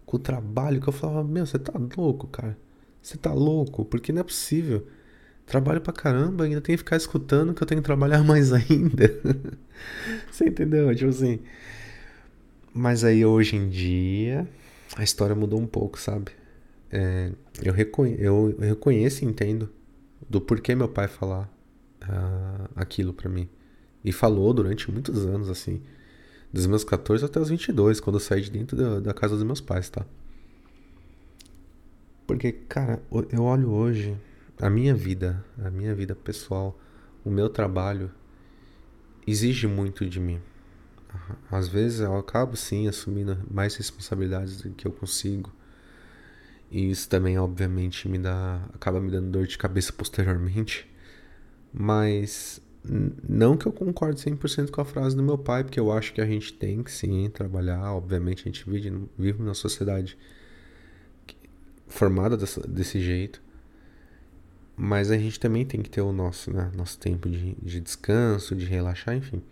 com 0.05 0.17
o 0.17 0.21
trabalho, 0.21 0.81
que 0.81 0.89
eu 0.89 0.93
falava: 0.93 1.23
Meu, 1.23 1.47
você 1.47 1.59
tá 1.59 1.73
louco, 1.97 2.27
cara? 2.29 2.57
Você 3.03 3.17
tá 3.17 3.33
louco? 3.33 3.85
Porque 3.85 4.13
não 4.13 4.21
é 4.21 4.25
possível. 4.25 4.87
Trabalho 5.51 5.81
pra 5.81 5.93
caramba, 5.93 6.45
ainda 6.45 6.61
tenho 6.61 6.79
que 6.79 6.85
ficar 6.85 6.97
escutando 6.97 7.53
que 7.53 7.61
eu 7.61 7.67
tenho 7.67 7.81
que 7.81 7.85
trabalhar 7.85 8.23
mais 8.25 8.53
ainda. 8.53 9.21
você 10.31 10.45
entendeu? 10.45 10.95
Tipo 10.95 11.11
assim. 11.11 11.41
Mas 12.73 13.03
aí 13.03 13.27
hoje 13.27 13.57
em 13.57 13.69
dia 13.69 14.47
a 14.97 15.03
história 15.03 15.35
mudou 15.35 15.61
um 15.61 15.67
pouco, 15.67 15.99
sabe? 15.99 16.31
É, 16.89 17.33
eu, 17.65 17.73
reconhe 17.73 18.15
eu, 18.21 18.55
reconheço 18.61 19.25
e 19.25 19.27
entendo 19.27 19.69
do 20.29 20.41
porquê 20.41 20.73
meu 20.73 20.89
pai 20.89 21.09
falar 21.09 21.53
uh, 22.05 22.71
aquilo 22.77 23.13
para 23.13 23.29
mim. 23.29 23.49
E 24.05 24.13
falou 24.13 24.55
durante 24.55 24.89
muitos 24.89 25.27
anos, 25.27 25.51
assim. 25.51 25.83
Dos 26.53 26.65
meus 26.67 26.85
14 26.85 27.25
até 27.25 27.41
os 27.41 27.49
22, 27.49 27.99
quando 27.99 28.17
eu 28.17 28.21
saí 28.21 28.41
de 28.41 28.53
dentro 28.53 28.77
da, 28.77 29.01
da 29.01 29.13
casa 29.13 29.35
dos 29.35 29.43
meus 29.43 29.61
pais, 29.61 29.91
tá? 29.91 30.07
Porque, 32.25 32.53
cara, 32.53 33.03
eu 33.33 33.43
olho 33.43 33.71
hoje 33.71 34.17
a 34.61 34.69
minha 34.69 34.95
vida, 34.95 35.45
a 35.59 35.71
minha 35.71 35.95
vida 35.95 36.15
pessoal, 36.15 36.79
o 37.25 37.31
meu 37.31 37.49
trabalho 37.49 38.11
exige 39.27 39.67
muito 39.67 40.07
de 40.07 40.21
mim. 40.21 40.41
Às 41.51 41.67
vezes 41.67 42.01
eu 42.01 42.17
acabo 42.17 42.57
sim 42.57 42.87
assumindo 42.87 43.39
mais 43.51 43.75
responsabilidades 43.75 44.61
do 44.61 44.71
que 44.71 44.87
eu 44.87 44.93
consigo. 44.93 45.53
E 46.71 46.91
isso 46.91 47.09
também, 47.09 47.39
obviamente, 47.39 48.09
me 48.09 48.19
dá. 48.19 48.65
acaba 48.73 49.01
me 49.01 49.11
dando 49.11 49.31
dor 49.31 49.47
de 49.47 49.59
cabeça 49.59 49.93
posteriormente. 49.93 50.89
Mas 51.73 52.61
não 52.85 53.57
que 53.57 53.67
eu 53.67 53.73
concorde 53.73 54.21
100% 54.21 54.71
com 54.71 54.81
a 54.81 54.85
frase 54.85 55.17
do 55.17 55.23
meu 55.23 55.37
pai, 55.37 55.65
porque 55.65 55.81
eu 55.81 55.91
acho 55.91 56.13
que 56.13 56.21
a 56.21 56.27
gente 56.27 56.53
tem 56.53 56.83
que 56.83 56.93
sim 56.93 57.29
trabalhar. 57.31 57.93
Obviamente, 57.93 58.43
a 58.43 58.45
gente 58.45 58.69
vive, 58.69 59.09
vive 59.19 59.43
numa 59.43 59.55
sociedade 59.55 60.17
formada 61.89 62.37
desse 62.37 63.01
jeito. 63.01 63.43
Mas 64.83 65.11
a 65.11 65.19
gente 65.19 65.39
também 65.39 65.67
tem 65.67 65.83
que 65.83 65.91
ter 65.91 66.01
o 66.01 66.11
nosso, 66.11 66.51
né, 66.51 66.73
nosso 66.75 66.99
tempo 66.99 67.29
de, 67.29 67.55
de 67.63 67.81
descanso, 67.81 68.57
de 68.57 68.65
relaxar, 68.65 69.15
enfim. 69.15 69.43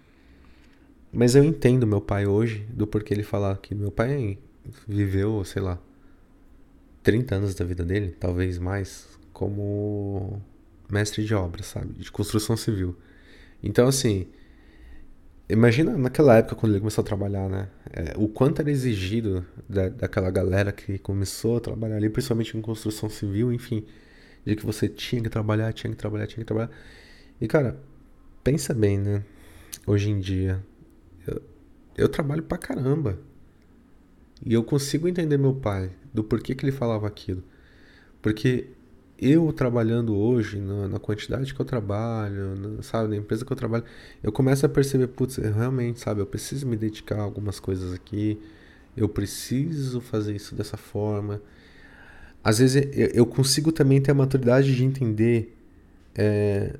Mas 1.12 1.34
eu 1.34 1.44
entendo 1.44 1.86
meu 1.86 2.00
pai 2.00 2.26
hoje 2.26 2.66
do 2.70 2.86
porquê 2.86 3.12
ele 3.12 3.22
falar 3.22 3.58
que 3.58 3.74
meu 3.74 3.90
pai 3.90 4.38
viveu, 4.86 5.44
sei 5.44 5.60
lá, 5.60 5.78
30 7.02 7.34
anos 7.34 7.54
da 7.54 7.62
vida 7.62 7.84
dele, 7.84 8.16
talvez 8.18 8.58
mais, 8.58 9.06
como 9.30 10.40
mestre 10.90 11.22
de 11.22 11.34
obra, 11.34 11.62
sabe? 11.62 11.92
De 11.92 12.10
construção 12.10 12.56
civil. 12.56 12.96
Então, 13.62 13.86
assim, 13.86 14.28
imagina 15.46 15.98
naquela 15.98 16.38
época 16.38 16.56
quando 16.56 16.72
ele 16.72 16.80
começou 16.80 17.02
a 17.02 17.04
trabalhar, 17.04 17.50
né? 17.50 17.68
É, 17.92 18.14
o 18.16 18.28
quanto 18.28 18.62
era 18.62 18.70
exigido 18.70 19.44
da, 19.68 19.90
daquela 19.90 20.30
galera 20.30 20.72
que 20.72 20.96
começou 20.96 21.58
a 21.58 21.60
trabalhar 21.60 21.96
ali, 21.96 22.08
principalmente 22.08 22.56
em 22.56 22.62
construção 22.62 23.10
civil, 23.10 23.52
enfim, 23.52 23.84
de 24.44 24.56
que 24.56 24.64
você 24.64 24.88
tinha 24.88 25.22
que 25.22 25.28
trabalhar, 25.28 25.72
tinha 25.72 25.90
que 25.90 25.96
trabalhar, 25.96 26.26
tinha 26.26 26.38
que 26.38 26.46
trabalhar. 26.46 26.70
E, 27.40 27.46
cara, 27.46 27.80
pensa 28.42 28.74
bem, 28.74 28.98
né? 28.98 29.24
Hoje 29.86 30.10
em 30.10 30.18
dia, 30.18 30.64
eu, 31.26 31.42
eu 31.96 32.08
trabalho 32.08 32.42
pra 32.42 32.58
caramba. 32.58 33.18
E 34.44 34.54
eu 34.54 34.62
consigo 34.62 35.08
entender 35.08 35.36
meu 35.36 35.54
pai, 35.54 35.90
do 36.12 36.22
porquê 36.22 36.54
que 36.54 36.64
ele 36.64 36.72
falava 36.72 37.06
aquilo. 37.06 37.42
Porque 38.22 38.68
eu 39.18 39.52
trabalhando 39.52 40.16
hoje, 40.16 40.60
na, 40.60 40.88
na 40.88 40.98
quantidade 40.98 41.52
que 41.52 41.60
eu 41.60 41.66
trabalho, 41.66 42.54
na, 42.54 42.82
sabe, 42.82 43.08
na 43.10 43.16
empresa 43.16 43.44
que 43.44 43.52
eu 43.52 43.56
trabalho, 43.56 43.84
eu 44.22 44.30
começo 44.30 44.64
a 44.64 44.68
perceber, 44.68 45.08
putz, 45.08 45.36
realmente, 45.36 46.00
sabe, 46.00 46.20
eu 46.20 46.26
preciso 46.26 46.66
me 46.66 46.76
dedicar 46.76 47.18
a 47.18 47.22
algumas 47.22 47.58
coisas 47.58 47.92
aqui, 47.92 48.40
eu 48.96 49.08
preciso 49.08 50.00
fazer 50.00 50.34
isso 50.34 50.54
dessa 50.54 50.76
forma. 50.76 51.42
Às 52.42 52.58
vezes 52.58 52.88
eu, 53.14 53.26
consigo 53.26 53.72
também 53.72 54.00
ter 54.00 54.10
a 54.10 54.14
maturidade 54.14 54.74
de 54.74 54.84
entender 54.84 55.56
é, 56.14 56.72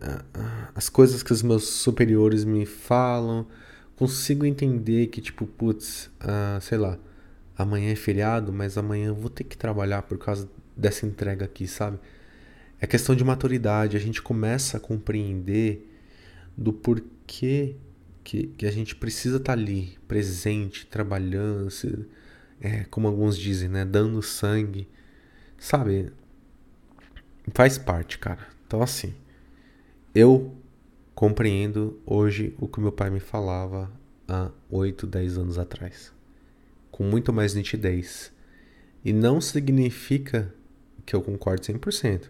as 0.75 0.89
coisas 0.89 1.23
que 1.23 1.33
os 1.33 1.43
meus 1.43 1.69
superiores 1.69 2.45
me 2.45 2.65
falam, 2.65 3.47
consigo 3.97 4.47
entender 4.47 5.09
que, 5.09 5.21
tipo, 5.21 5.47
putz, 5.47 6.11
ah, 6.21 6.59
sei 6.61 6.79
lá, 6.79 6.99
amanhã 7.57 7.93
é 7.93 7.97
feriado, 7.97 8.53
mas 8.53 8.79
amanhã 8.79 9.09
eu 9.09 9.15
vou 9.15 9.29
ter 9.29 9.45
que 9.45 9.57
trabalhar 9.57 10.03
por 10.03 10.19
causa 10.19 10.49
dessa 10.77 11.05
entrega 11.05 11.45
aqui, 11.45 11.67
sabe? 11.67 11.99
É 12.81 12.87
questão 12.87 13.15
de 13.15 13.25
maturidade, 13.25 13.97
a 13.97 14.01
gente 14.01 14.23
começa 14.23 14.77
a 14.77 14.81
compreender 14.81 15.93
do 16.57 16.73
porquê 16.73 17.75
que, 18.23 18.49
que 18.57 18.67
a 18.67 18.71
gente 18.71 18.95
precisa 18.95 19.39
estar 19.39 19.55
tá 19.57 19.61
ali, 19.61 19.99
presente, 20.07 20.87
trabalhando, 20.87 21.71
se, 21.71 22.07
é, 22.61 22.85
como 22.85 23.09
alguns 23.09 23.37
dizem, 23.37 23.69
né? 23.69 23.85
Dando 23.85 24.23
sangue, 24.23 24.87
sabe? 25.59 26.13
Faz 27.53 27.77
parte, 27.79 28.19
cara. 28.19 28.47
Então, 28.67 28.83
assim, 28.83 29.15
eu 30.15 30.55
compreendo 31.15 32.01
hoje 32.07 32.55
o 32.59 32.69
que 32.69 32.81
meu 32.81 32.93
pai 32.93 33.11
me 33.11 33.21
falava 33.21 33.91
há 34.27 34.51
8, 34.71 35.07
10 35.07 35.39
anos 35.39 35.59
atrás 35.59 36.13
com 36.99 37.05
muito 37.05 37.33
mais 37.33 37.55
nitidez. 37.55 38.33
E 39.05 39.13
não 39.13 39.41
significa 39.41 40.53
que 41.07 41.15
eu 41.15 41.23
concordo 41.23 41.63
100%, 41.63 42.29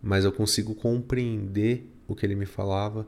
mas 0.00 0.24
eu 0.24 0.30
consigo 0.30 0.72
compreender 0.72 1.90
o 2.06 2.14
que 2.14 2.24
ele 2.24 2.36
me 2.36 2.46
falava, 2.46 3.04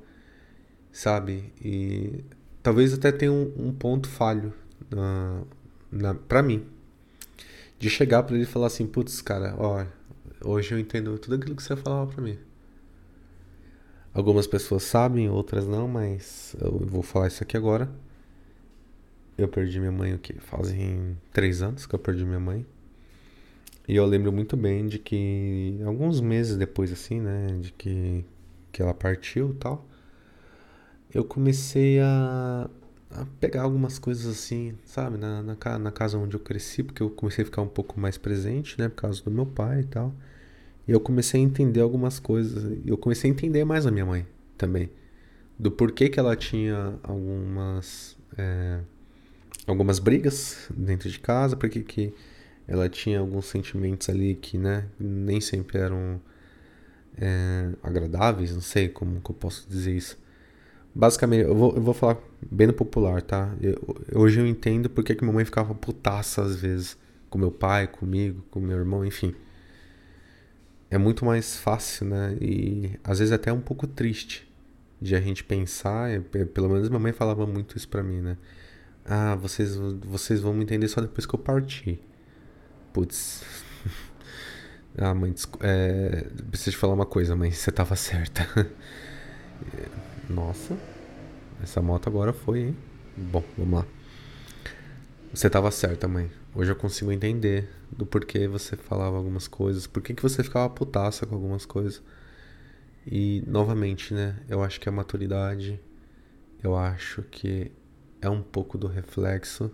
sabe? 0.90 1.52
E 1.64 2.24
talvez 2.60 2.92
até 2.92 3.12
tenha 3.12 3.30
um, 3.30 3.52
um 3.56 3.72
ponto 3.72 4.08
falho 4.08 4.52
na, 4.90 5.42
na, 5.92 6.14
pra 6.14 6.42
mim. 6.42 6.66
De 7.78 7.90
chegar 7.90 8.22
para 8.22 8.34
ele 8.34 8.44
e 8.44 8.46
falar 8.46 8.68
assim: 8.68 8.86
putz, 8.86 9.20
cara, 9.20 9.54
ó, 9.58 9.84
hoje 10.44 10.74
eu 10.74 10.78
entendo 10.78 11.18
tudo 11.18 11.36
aquilo 11.36 11.56
que 11.56 11.62
você 11.62 11.76
falava 11.76 12.12
para 12.12 12.22
mim. 12.22 12.38
Algumas 14.12 14.46
pessoas 14.46 14.84
sabem, 14.84 15.28
outras 15.28 15.66
não, 15.66 15.88
mas 15.88 16.54
eu 16.60 16.78
vou 16.78 17.02
falar 17.02 17.26
isso 17.26 17.42
aqui 17.42 17.56
agora. 17.56 17.90
Eu 19.36 19.48
perdi 19.48 19.80
minha 19.80 19.90
mãe 19.90 20.14
o 20.14 20.18
que? 20.18 20.34
Fazem 20.34 21.18
três 21.32 21.62
anos 21.62 21.84
que 21.84 21.94
eu 21.94 21.98
perdi 21.98 22.24
minha 22.24 22.38
mãe. 22.38 22.64
E 23.88 23.96
eu 23.96 24.06
lembro 24.06 24.32
muito 24.32 24.56
bem 24.56 24.86
de 24.86 24.98
que 24.98 25.80
alguns 25.84 26.20
meses 26.20 26.56
depois, 26.56 26.92
assim, 26.92 27.20
né, 27.20 27.58
de 27.60 27.72
que, 27.72 28.24
que 28.72 28.80
ela 28.80 28.94
partiu 28.94 29.50
e 29.50 29.54
tal, 29.54 29.86
eu 31.12 31.24
comecei 31.24 32.00
a, 32.00 32.70
a 33.14 33.26
pegar 33.40 33.62
algumas 33.62 33.98
coisas 33.98 34.26
assim, 34.26 34.74
sabe, 34.84 35.16
na, 35.16 35.42
na, 35.42 35.78
na, 35.78 35.90
casa 35.92 36.18
onde 36.18 36.34
eu 36.34 36.40
cresci, 36.40 36.82
porque 36.82 37.02
eu 37.02 37.10
comecei 37.10 37.42
a 37.42 37.46
ficar 37.46 37.62
um 37.62 37.68
pouco 37.68 37.98
mais 37.98 38.18
presente, 38.18 38.78
né, 38.78 38.88
por 38.88 38.96
causa 38.96 39.22
do 39.22 39.30
meu 39.30 39.46
pai 39.46 39.80
e 39.80 39.84
tal. 39.84 40.14
E 40.86 40.92
eu 40.92 41.00
comecei 41.00 41.40
a 41.40 41.44
entender 41.44 41.80
algumas 41.80 42.18
coisas. 42.18 42.78
Eu 42.84 42.98
comecei 42.98 43.30
a 43.30 43.32
entender 43.32 43.64
mais 43.64 43.86
a 43.86 43.90
minha 43.90 44.04
mãe 44.04 44.26
também. 44.58 44.90
Do 45.58 45.70
porquê 45.70 46.08
que 46.08 46.18
ela 46.20 46.36
tinha 46.36 46.98
algumas. 47.02 48.16
É, 48.36 48.80
algumas 49.66 49.98
brigas 49.98 50.68
dentro 50.76 51.08
de 51.08 51.18
casa, 51.18 51.56
porque 51.56 51.80
que 51.80 52.12
ela 52.66 52.88
tinha 52.88 53.20
alguns 53.20 53.46
sentimentos 53.46 54.08
ali 54.08 54.34
que, 54.34 54.58
né, 54.58 54.86
nem 54.98 55.40
sempre 55.40 55.78
eram 55.78 56.20
é, 57.16 57.70
agradáveis, 57.82 58.52
não 58.52 58.60
sei 58.60 58.88
como 58.88 59.20
que 59.20 59.30
eu 59.30 59.34
posso 59.34 59.66
dizer 59.68 59.94
isso. 59.94 60.18
Basicamente, 60.94 61.42
eu 61.44 61.54
vou, 61.54 61.74
eu 61.74 61.82
vou 61.82 61.92
falar 61.92 62.18
bem 62.50 62.68
no 62.68 62.72
popular, 62.72 63.20
tá? 63.20 63.52
Eu, 63.60 63.76
hoje 64.14 64.38
eu 64.38 64.46
entendo 64.46 64.88
porque 64.88 65.14
que 65.14 65.24
minha 65.24 65.34
mãe 65.34 65.44
ficava 65.44 65.74
putaça 65.74 66.42
às 66.42 66.54
vezes 66.54 66.96
com 67.28 67.36
meu 67.38 67.50
pai, 67.50 67.88
comigo, 67.88 68.44
com 68.50 68.60
meu 68.60 68.78
irmão, 68.78 69.04
enfim. 69.04 69.34
É 70.88 70.96
muito 70.96 71.24
mais 71.24 71.56
fácil, 71.58 72.06
né? 72.06 72.36
E 72.40 72.92
às 73.02 73.18
vezes 73.18 73.32
até 73.32 73.52
um 73.52 73.60
pouco 73.60 73.88
triste 73.88 74.48
de 75.00 75.16
a 75.16 75.20
gente 75.20 75.42
pensar, 75.42 76.10
é, 76.10 76.20
pelo 76.20 76.68
menos 76.68 76.88
minha 76.88 77.00
mãe 77.00 77.12
falava 77.12 77.44
muito 77.44 77.76
isso 77.76 77.88
pra 77.88 78.02
mim, 78.02 78.20
né? 78.20 78.36
Ah, 79.04 79.34
vocês, 79.34 79.74
vocês 79.74 80.40
vão 80.40 80.54
me 80.54 80.62
entender 80.62 80.86
só 80.86 81.00
depois 81.00 81.26
que 81.26 81.34
eu 81.34 81.38
partir. 81.38 82.00
Putz. 82.92 83.42
ah, 84.96 85.12
mãe, 85.12 85.34
é, 85.60 86.28
preciso 86.50 86.70
te 86.70 86.76
falar 86.76 86.94
uma 86.94 87.06
coisa, 87.06 87.34
mãe. 87.34 87.50
Você 87.50 87.72
tava 87.72 87.96
certa. 87.96 88.46
Nossa. 90.28 90.76
Essa 91.62 91.80
moto 91.82 92.08
agora 92.08 92.32
foi, 92.32 92.60
hein? 92.60 92.76
Bom, 93.16 93.42
vamos 93.56 93.80
lá. 93.80 93.86
Você 95.32 95.48
tava 95.50 95.70
certa, 95.70 96.06
mãe. 96.08 96.30
Hoje 96.54 96.70
eu 96.70 96.76
consigo 96.76 97.10
entender 97.10 97.68
do 97.90 98.06
porquê 98.06 98.46
você 98.46 98.76
falava 98.76 99.16
algumas 99.16 99.48
coisas. 99.48 99.86
Por 99.86 100.02
que 100.02 100.14
você 100.20 100.42
ficava 100.42 100.68
putaça 100.70 101.26
com 101.26 101.34
algumas 101.34 101.66
coisas. 101.66 102.02
E, 103.06 103.42
novamente, 103.46 104.14
né? 104.14 104.36
Eu 104.48 104.62
acho 104.62 104.80
que 104.80 104.88
a 104.88 104.92
maturidade. 104.92 105.80
Eu 106.62 106.76
acho 106.76 107.22
que 107.22 107.72
é 108.20 108.28
um 108.30 108.42
pouco 108.42 108.78
do 108.78 108.86
reflexo. 108.86 109.70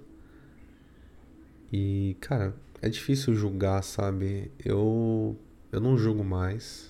E, 1.73 2.17
cara, 2.21 2.55
é 2.83 2.89
difícil 2.89 3.35
julgar, 3.35 3.83
sabe? 3.83 4.51
Eu 4.65 5.39
eu 5.73 5.81
não 5.81 5.97
julgo 5.97 6.25
mais. 6.25 6.90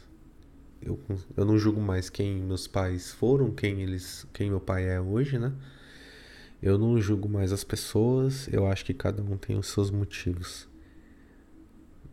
Eu, 0.83 0.99
eu 1.37 1.45
não 1.45 1.59
julgo 1.59 1.81
mais 1.81 2.09
quem 2.09 2.43
meus 2.43 2.67
pais 2.67 3.13
foram, 3.13 3.51
quem 3.51 3.83
eles, 3.83 4.27
quem 4.33 4.49
meu 4.51 4.61
pai 4.61 4.89
é 4.89 5.01
hoje, 5.01 5.39
né? 5.39 5.53
Eu 6.63 6.79
não 6.79 7.01
julgo 7.01 7.29
mais 7.29 7.53
as 7.53 7.65
pessoas, 7.65 8.49
eu 8.53 8.67
acho 8.67 8.85
que 8.85 8.93
cada 8.93 9.23
um 9.23 9.37
tem 9.37 9.57
os 9.57 9.69
seus 9.69 9.91
motivos. 9.91 10.69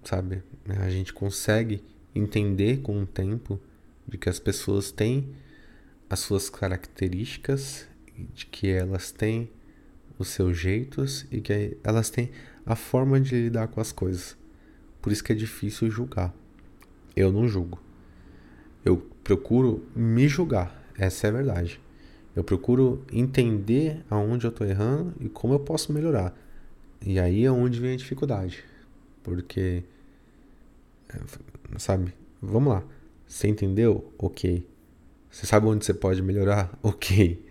Sabe? 0.03 0.41
A 0.67 0.89
gente 0.89 1.13
consegue 1.13 1.83
entender 2.15 2.81
com 2.81 3.01
o 3.01 3.05
tempo 3.05 3.59
de 4.07 4.17
que 4.17 4.29
as 4.29 4.39
pessoas 4.39 4.91
têm 4.91 5.33
as 6.09 6.19
suas 6.19 6.50
características, 6.50 7.88
de 8.33 8.45
que 8.45 8.69
elas 8.69 9.12
têm 9.12 9.51
os 10.17 10.29
seus 10.29 10.57
jeitos 10.57 11.25
e 11.31 11.41
que 11.41 11.77
elas 11.83 12.09
têm 12.09 12.31
a 12.65 12.75
forma 12.75 13.19
de 13.19 13.36
lidar 13.36 13.67
com 13.67 13.79
as 13.79 13.91
coisas. 13.91 14.38
Por 15.01 15.12
isso 15.12 15.24
que 15.24 15.31
é 15.31 15.36
difícil 15.36 15.91
julgar. 15.91 16.33
Eu 17.15 17.31
não 17.31 17.47
julgo. 17.47 17.87
Eu 18.88 19.06
procuro 19.22 19.86
me 19.94 20.29
julgar. 20.29 20.74
Essa 20.98 21.27
é 21.27 21.29
a 21.29 21.34
verdade. 21.34 21.77
Eu 22.34 22.41
procuro 22.41 23.03
entender 23.12 24.01
aonde 24.10 24.46
eu 24.46 24.50
estou 24.50 24.65
errando 24.65 25.13
e 25.20 25.27
como 25.27 25.53
eu 25.53 25.60
posso 25.60 25.91
melhorar. 25.91 26.34
E 27.06 27.20
aí 27.20 27.44
é 27.44 27.51
onde 27.51 27.82
vem 27.82 27.96
a 27.96 27.98
dificuldade. 27.98 28.63
Porque, 29.24 29.84
sabe, 31.77 32.13
vamos 32.41 32.72
lá. 32.72 32.84
Você 33.27 33.50
entendeu? 33.50 34.13
Ok. 34.17 34.65
Você 35.29 35.46
sabe 35.46 35.67
onde 35.67 35.84
você 35.84 35.94
pode 35.94 36.22
melhorar? 36.22 36.72
Ok. 36.82 37.46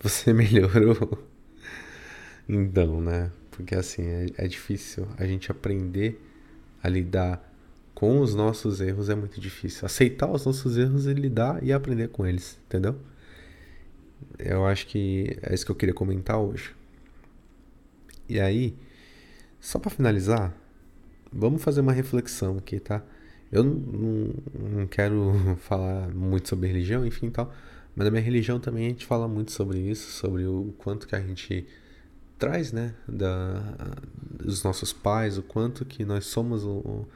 Você 0.00 0.30
melhorou. 0.34 1.26
Então, 2.46 3.00
né? 3.00 3.32
Porque 3.50 3.74
assim, 3.74 4.02
é, 4.02 4.26
é 4.36 4.46
difícil 4.46 5.08
a 5.16 5.24
gente 5.24 5.50
aprender 5.50 6.20
a 6.82 6.88
lidar 6.90 7.50
com 8.02 8.18
os 8.18 8.34
nossos 8.34 8.80
erros 8.80 9.08
é 9.08 9.14
muito 9.14 9.40
difícil. 9.40 9.86
Aceitar 9.86 10.28
os 10.28 10.44
nossos 10.44 10.76
erros 10.76 11.06
e 11.06 11.14
lidar 11.14 11.62
e 11.62 11.72
aprender 11.72 12.08
com 12.08 12.26
eles, 12.26 12.58
entendeu? 12.66 12.96
Eu 14.36 14.66
acho 14.66 14.88
que 14.88 15.38
é 15.40 15.54
isso 15.54 15.64
que 15.64 15.70
eu 15.70 15.76
queria 15.76 15.94
comentar 15.94 16.36
hoje. 16.36 16.74
E 18.28 18.40
aí, 18.40 18.74
só 19.60 19.78
para 19.78 19.88
finalizar, 19.88 20.52
vamos 21.32 21.62
fazer 21.62 21.80
uma 21.80 21.92
reflexão 21.92 22.58
aqui, 22.58 22.80
tá? 22.80 23.04
Eu 23.52 23.62
não, 23.62 24.34
não, 24.78 24.86
quero 24.88 25.32
falar 25.62 26.08
muito 26.08 26.48
sobre 26.48 26.66
religião, 26.66 27.06
enfim 27.06 27.30
tal, 27.30 27.54
mas 27.94 28.04
na 28.04 28.10
minha 28.10 28.24
religião 28.24 28.58
também 28.58 28.86
a 28.86 28.88
gente 28.88 29.06
fala 29.06 29.28
muito 29.28 29.52
sobre 29.52 29.78
isso, 29.78 30.10
sobre 30.10 30.44
o 30.44 30.74
quanto 30.76 31.06
que 31.06 31.14
a 31.14 31.20
gente 31.20 31.68
traz, 32.36 32.72
né, 32.72 32.96
da, 33.06 33.62
dos 34.28 34.64
nossos 34.64 34.92
pais, 34.92 35.38
o 35.38 35.42
quanto 35.44 35.84
que 35.84 36.04
nós 36.04 36.26
somos 36.26 36.64
o, 36.64 37.06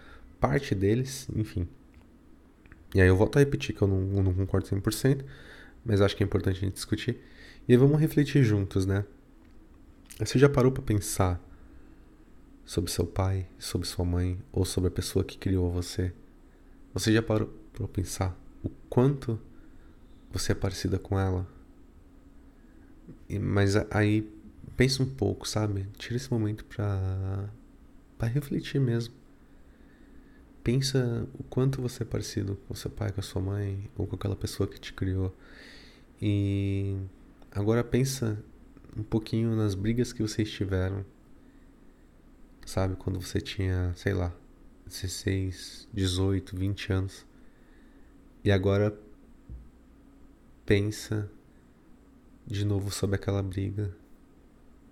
parte 0.49 0.75
deles, 0.75 1.29
enfim. 1.35 1.69
E 2.95 3.01
aí 3.01 3.09
eu 3.09 3.17
volto 3.17 3.37
a 3.37 3.41
repetir 3.41 3.75
que 3.75 3.83
eu 3.83 3.89
não, 3.89 4.23
não 4.23 4.35
concordo 4.35 4.67
100%, 4.67 5.25
mas 5.85 6.01
acho 6.01 6.17
que 6.17 6.23
é 6.23 6.27
importante 6.27 6.59
a 6.59 6.61
gente 6.61 6.75
discutir. 6.75 7.19
E 7.69 7.73
aí 7.73 7.77
vamos 7.77 8.01
refletir 8.01 8.43
juntos, 8.43 8.87
né? 8.87 9.05
Você 10.19 10.39
já 10.39 10.49
parou 10.49 10.73
para 10.73 10.83
pensar 10.83 11.41
sobre 12.65 12.91
seu 12.91 13.07
pai, 13.07 13.47
sobre 13.59 13.87
sua 13.87 14.05
mãe 14.05 14.39
ou 14.53 14.65
sobre 14.65 14.89
a 14.89 14.91
pessoa 14.91 15.25
que 15.25 15.37
criou 15.37 15.71
você? 15.71 16.13
Você 16.95 17.13
já 17.13 17.23
parou 17.23 17.53
para 17.73 17.87
pensar 17.89 18.39
o 18.63 18.71
quanto 18.89 19.39
você 20.33 20.53
é 20.53 20.55
parecida 20.55 20.99
com 20.99 21.19
ela? 21.19 21.47
E, 23.29 23.39
mas 23.39 23.77
aí 23.91 24.31
pensa 24.77 25.03
um 25.03 25.07
pouco, 25.07 25.47
sabe? 25.47 25.87
Tira 25.99 26.17
esse 26.17 26.31
momento 26.31 26.65
para 26.65 27.51
para 28.19 28.29
refletir 28.29 28.81
mesmo. 28.81 29.15
Pensa 30.67 31.29
o 31.39 31.45
quanto 31.45 31.81
você 31.81 32.03
é 32.03 32.05
parecido 32.05 32.57
com 32.67 32.75
seu 32.75 32.91
pai, 32.91 33.13
com 33.13 33.21
a 33.21 33.23
sua 33.23 33.41
mãe 33.41 33.89
ou 33.97 34.05
com 34.05 34.17
aquela 34.17 34.35
pessoa 34.35 34.69
que 34.69 34.81
te 34.81 34.93
criou. 34.93 35.33
E 36.21 36.97
agora 37.53 37.85
pensa 37.85 38.37
um 38.97 39.05
pouquinho 39.05 39.55
nas 39.55 39.77
brigas 39.77 40.13
que 40.13 40.21
vocês 40.21 40.51
tiveram. 40.51 41.07
Sabe, 42.65 42.97
quando 42.97 43.23
você 43.23 43.41
tinha, 43.41 43.93
sei 43.95 44.13
lá, 44.13 44.35
16, 44.87 45.87
18, 45.95 46.57
20 46.57 46.93
anos. 46.93 47.25
E 48.43 48.51
agora 48.51 48.93
pensa 50.65 51.31
de 52.45 52.65
novo 52.65 52.91
sobre 52.91 53.15
aquela 53.15 53.41
briga 53.41 53.97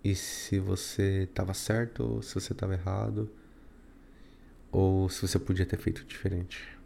e 0.04 0.14
se 0.14 0.60
você 0.60 1.24
estava 1.24 1.52
certo 1.52 2.04
ou 2.04 2.22
se 2.22 2.32
você 2.32 2.52
estava 2.52 2.74
errado 2.74 3.28
ou 4.74 5.08
se 5.08 5.22
você 5.22 5.38
podia 5.38 5.64
ter 5.64 5.78
feito 5.78 6.04
diferente. 6.04 6.76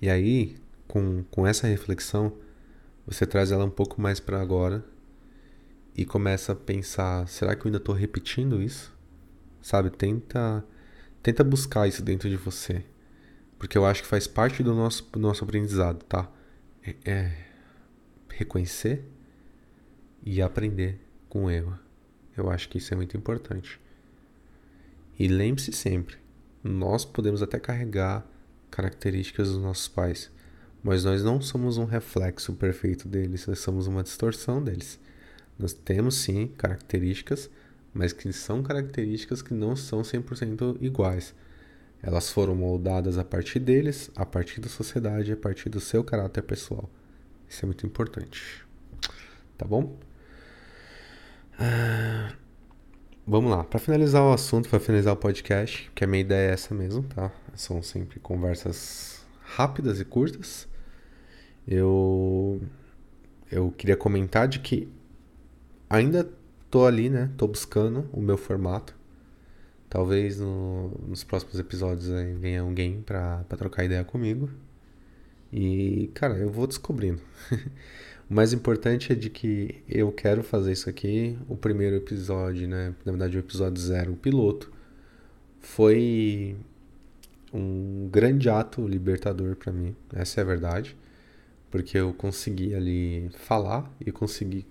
E 0.00 0.10
aí, 0.10 0.56
com, 0.88 1.22
com 1.30 1.46
essa 1.46 1.68
reflexão, 1.68 2.36
você 3.06 3.24
traz 3.24 3.52
ela 3.52 3.64
um 3.64 3.70
pouco 3.70 4.00
mais 4.00 4.18
para 4.18 4.40
agora 4.40 4.84
e 5.96 6.04
começa 6.04 6.52
a 6.52 6.56
pensar: 6.56 7.28
será 7.28 7.54
que 7.54 7.62
eu 7.62 7.66
ainda 7.66 7.78
estou 7.78 7.94
repetindo 7.94 8.60
isso? 8.60 8.92
Sabe? 9.62 9.90
Tenta, 9.90 10.64
tenta 11.22 11.44
buscar 11.44 11.86
isso 11.86 12.02
dentro 12.02 12.28
de 12.28 12.36
você, 12.36 12.84
porque 13.56 13.78
eu 13.78 13.86
acho 13.86 14.02
que 14.02 14.08
faz 14.08 14.26
parte 14.26 14.60
do 14.60 14.74
nosso, 14.74 15.08
do 15.12 15.20
nosso 15.20 15.44
aprendizado, 15.44 16.04
tá? 16.04 16.28
É, 16.84 16.96
é 17.04 17.46
reconhecer 18.28 19.04
e 20.24 20.42
aprender 20.42 20.98
com 21.28 21.44
o 21.44 21.50
erro. 21.50 21.78
Eu 22.36 22.50
acho 22.50 22.68
que 22.68 22.78
isso 22.78 22.92
é 22.92 22.96
muito 22.96 23.16
importante. 23.16 23.80
E 25.18 25.28
lembre-se 25.28 25.72
sempre, 25.72 26.16
nós 26.62 27.04
podemos 27.04 27.42
até 27.42 27.58
carregar 27.58 28.26
características 28.70 29.50
dos 29.50 29.62
nossos 29.62 29.88
pais, 29.88 30.30
mas 30.82 31.04
nós 31.04 31.22
não 31.22 31.40
somos 31.40 31.76
um 31.76 31.84
reflexo 31.84 32.52
perfeito 32.54 33.06
deles, 33.06 33.46
nós 33.46 33.58
somos 33.60 33.86
uma 33.86 34.02
distorção 34.02 34.62
deles. 34.62 34.98
Nós 35.58 35.72
temos 35.72 36.16
sim 36.16 36.48
características, 36.48 37.50
mas 37.92 38.12
que 38.12 38.32
são 38.32 38.62
características 38.62 39.42
que 39.42 39.54
não 39.54 39.76
são 39.76 40.02
100% 40.02 40.78
iguais. 40.80 41.34
Elas 42.02 42.30
foram 42.30 42.54
moldadas 42.56 43.16
a 43.16 43.24
partir 43.24 43.60
deles, 43.60 44.10
a 44.16 44.26
partir 44.26 44.60
da 44.60 44.68
sociedade, 44.68 45.32
a 45.32 45.36
partir 45.36 45.68
do 45.68 45.78
seu 45.78 46.02
caráter 46.02 46.42
pessoal. 46.42 46.90
Isso 47.48 47.64
é 47.64 47.66
muito 47.66 47.86
importante. 47.86 48.64
Tá 49.56 49.66
bom? 49.66 49.96
Ah, 51.58 52.34
vamos 53.26 53.50
lá, 53.50 53.64
para 53.64 53.78
finalizar 53.78 54.22
o 54.22 54.32
assunto, 54.32 54.68
para 54.68 54.80
finalizar 54.80 55.14
o 55.14 55.16
podcast, 55.16 55.90
que 55.94 56.04
a 56.04 56.06
minha 56.06 56.20
ideia 56.20 56.50
é 56.50 56.52
essa 56.52 56.74
mesmo, 56.74 57.02
tá? 57.04 57.30
São 57.54 57.82
sempre 57.82 58.20
conversas 58.20 59.24
rápidas 59.42 60.00
e 60.00 60.04
curtas. 60.04 60.68
Eu 61.66 62.60
eu 63.50 63.70
queria 63.70 63.96
comentar 63.96 64.48
de 64.48 64.58
que 64.60 64.88
ainda 65.88 66.28
tô 66.70 66.86
ali, 66.86 67.10
né? 67.10 67.30
Tô 67.36 67.46
buscando 67.46 68.08
o 68.12 68.20
meu 68.20 68.38
formato. 68.38 68.94
Talvez 69.90 70.40
no, 70.40 70.88
nos 71.06 71.22
próximos 71.22 71.58
episódios 71.58 72.10
aí 72.10 72.32
venha 72.32 72.62
alguém 72.62 73.02
para 73.02 73.44
trocar 73.58 73.84
ideia 73.84 74.02
comigo. 74.04 74.48
E, 75.52 76.10
cara, 76.14 76.34
eu 76.38 76.50
vou 76.50 76.66
descobrindo. 76.66 77.20
O 78.32 78.34
mais 78.34 78.54
importante 78.54 79.12
é 79.12 79.14
de 79.14 79.28
que 79.28 79.84
eu 79.86 80.10
quero 80.10 80.42
fazer 80.42 80.72
isso 80.72 80.88
aqui. 80.88 81.38
O 81.50 81.54
primeiro 81.54 81.96
episódio, 81.96 82.66
né? 82.66 82.94
Na 83.04 83.12
verdade, 83.12 83.36
o 83.36 83.40
episódio 83.40 83.78
zero, 83.82 84.14
o 84.14 84.16
piloto, 84.16 84.72
foi 85.60 86.56
um 87.52 88.08
grande 88.10 88.48
ato 88.48 88.88
libertador 88.88 89.54
para 89.56 89.70
mim. 89.70 89.94
Essa 90.14 90.40
é 90.40 90.44
a 90.44 90.46
verdade. 90.46 90.96
Porque 91.70 91.98
eu 91.98 92.14
consegui 92.14 92.74
ali 92.74 93.28
falar 93.34 93.94
e 94.00 94.10
consegui 94.10 94.64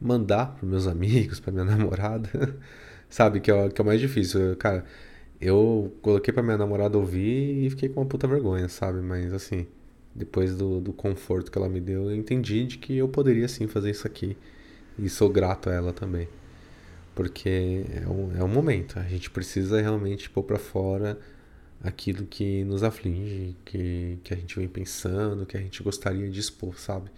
mandar 0.00 0.56
para 0.56 0.68
meus 0.68 0.88
amigos, 0.88 1.38
para 1.38 1.52
minha 1.52 1.64
namorada. 1.64 2.58
Sabe? 3.08 3.38
Que 3.38 3.52
é, 3.52 3.68
que 3.68 3.80
é 3.80 3.84
o 3.84 3.86
mais 3.86 4.00
difícil. 4.00 4.56
Cara, 4.56 4.84
eu 5.40 5.96
coloquei 6.02 6.34
para 6.34 6.42
minha 6.42 6.58
namorada 6.58 6.98
ouvir 6.98 7.66
e 7.66 7.70
fiquei 7.70 7.88
com 7.88 8.00
uma 8.00 8.06
puta 8.08 8.26
vergonha, 8.26 8.68
sabe? 8.68 9.00
Mas 9.00 9.32
assim 9.32 9.64
depois 10.16 10.56
do, 10.56 10.80
do 10.80 10.92
conforto 10.92 11.50
que 11.50 11.58
ela 11.58 11.68
me 11.68 11.80
deu, 11.80 12.10
eu 12.10 12.16
entendi 12.16 12.66
de 12.66 12.78
que 12.78 12.96
eu 12.96 13.08
poderia 13.08 13.46
sim 13.48 13.66
fazer 13.66 13.90
isso 13.90 14.06
aqui. 14.06 14.36
E 14.98 15.08
sou 15.10 15.28
grato 15.28 15.68
a 15.68 15.74
ela 15.74 15.92
também. 15.92 16.26
Porque 17.14 17.84
é 17.94 18.08
um, 18.08 18.36
é 18.36 18.44
um 18.44 18.48
momento, 18.48 18.98
a 18.98 19.02
gente 19.04 19.30
precisa 19.30 19.80
realmente 19.80 20.28
pôr 20.30 20.42
para 20.42 20.58
fora 20.58 21.18
aquilo 21.82 22.26
que 22.26 22.64
nos 22.64 22.82
aflige, 22.82 23.54
que, 23.64 24.18
que 24.24 24.34
a 24.34 24.36
gente 24.36 24.58
vem 24.58 24.68
pensando, 24.68 25.46
que 25.46 25.56
a 25.56 25.60
gente 25.60 25.82
gostaria 25.82 26.28
de 26.28 26.40
expor, 26.40 26.78
sabe? 26.78 27.10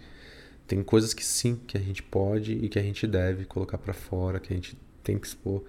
Tem 0.67 0.83
coisas 0.83 1.13
que 1.13 1.25
sim, 1.25 1.59
que 1.67 1.77
a 1.77 1.81
gente 1.81 2.03
pode 2.03 2.53
e 2.53 2.69
que 2.69 2.77
a 2.77 2.83
gente 2.83 3.07
deve 3.07 3.45
colocar 3.45 3.77
para 3.77 3.93
fora, 3.93 4.39
que 4.39 4.53
a 4.53 4.55
gente 4.55 4.77
tem 5.03 5.17
que 5.17 5.27
expor. 5.27 5.63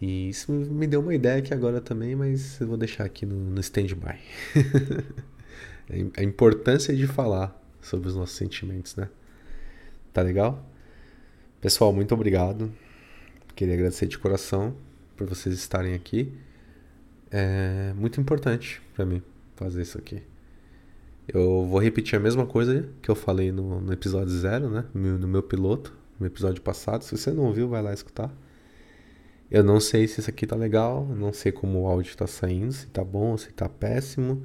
E 0.00 0.30
isso 0.30 0.50
me 0.50 0.86
deu 0.86 1.00
uma 1.00 1.14
ideia 1.14 1.38
aqui 1.38 1.54
agora 1.54 1.80
também, 1.80 2.16
mas 2.16 2.60
eu 2.60 2.66
vou 2.66 2.76
deixar 2.76 3.04
aqui 3.04 3.24
no, 3.24 3.36
no 3.36 3.60
stand-by. 3.60 4.18
a 6.16 6.22
importância 6.22 6.94
de 6.94 7.06
falar 7.06 7.58
sobre 7.80 8.08
os 8.08 8.16
nossos 8.16 8.36
sentimentos, 8.36 8.96
né? 8.96 9.08
Tá 10.12 10.22
legal? 10.22 10.64
Pessoal, 11.60 11.92
muito 11.92 12.14
obrigado. 12.14 12.72
Queria 13.54 13.74
agradecer 13.74 14.06
de 14.06 14.18
coração 14.18 14.74
por 15.16 15.26
vocês 15.26 15.54
estarem 15.54 15.94
aqui. 15.94 16.32
É 17.30 17.92
muito 17.94 18.20
importante 18.20 18.82
para 18.94 19.04
mim 19.04 19.22
fazer 19.56 19.82
isso 19.82 19.98
aqui. 19.98 20.22
Eu 21.26 21.66
vou 21.66 21.78
repetir 21.78 22.16
a 22.16 22.20
mesma 22.20 22.44
coisa 22.44 22.88
que 23.00 23.10
eu 23.10 23.14
falei 23.14 23.52
no, 23.52 23.80
no 23.80 23.92
episódio 23.92 24.32
zero, 24.32 24.68
né? 24.68 24.84
No, 24.92 25.18
no 25.18 25.28
meu 25.28 25.42
piloto, 25.42 25.94
no 26.18 26.26
episódio 26.26 26.60
passado. 26.60 27.04
Se 27.04 27.16
você 27.16 27.30
não 27.30 27.44
ouviu, 27.44 27.68
vai 27.68 27.80
lá 27.80 27.92
escutar. 27.92 28.34
Eu 29.50 29.62
não 29.62 29.78
sei 29.78 30.08
se 30.08 30.20
isso 30.20 30.30
aqui 30.30 30.46
tá 30.46 30.56
legal, 30.56 31.06
não 31.06 31.32
sei 31.32 31.52
como 31.52 31.82
o 31.82 31.86
áudio 31.86 32.16
tá 32.16 32.26
saindo, 32.26 32.72
se 32.72 32.86
tá 32.86 33.04
bom, 33.04 33.36
se 33.36 33.52
tá 33.52 33.68
péssimo, 33.68 34.42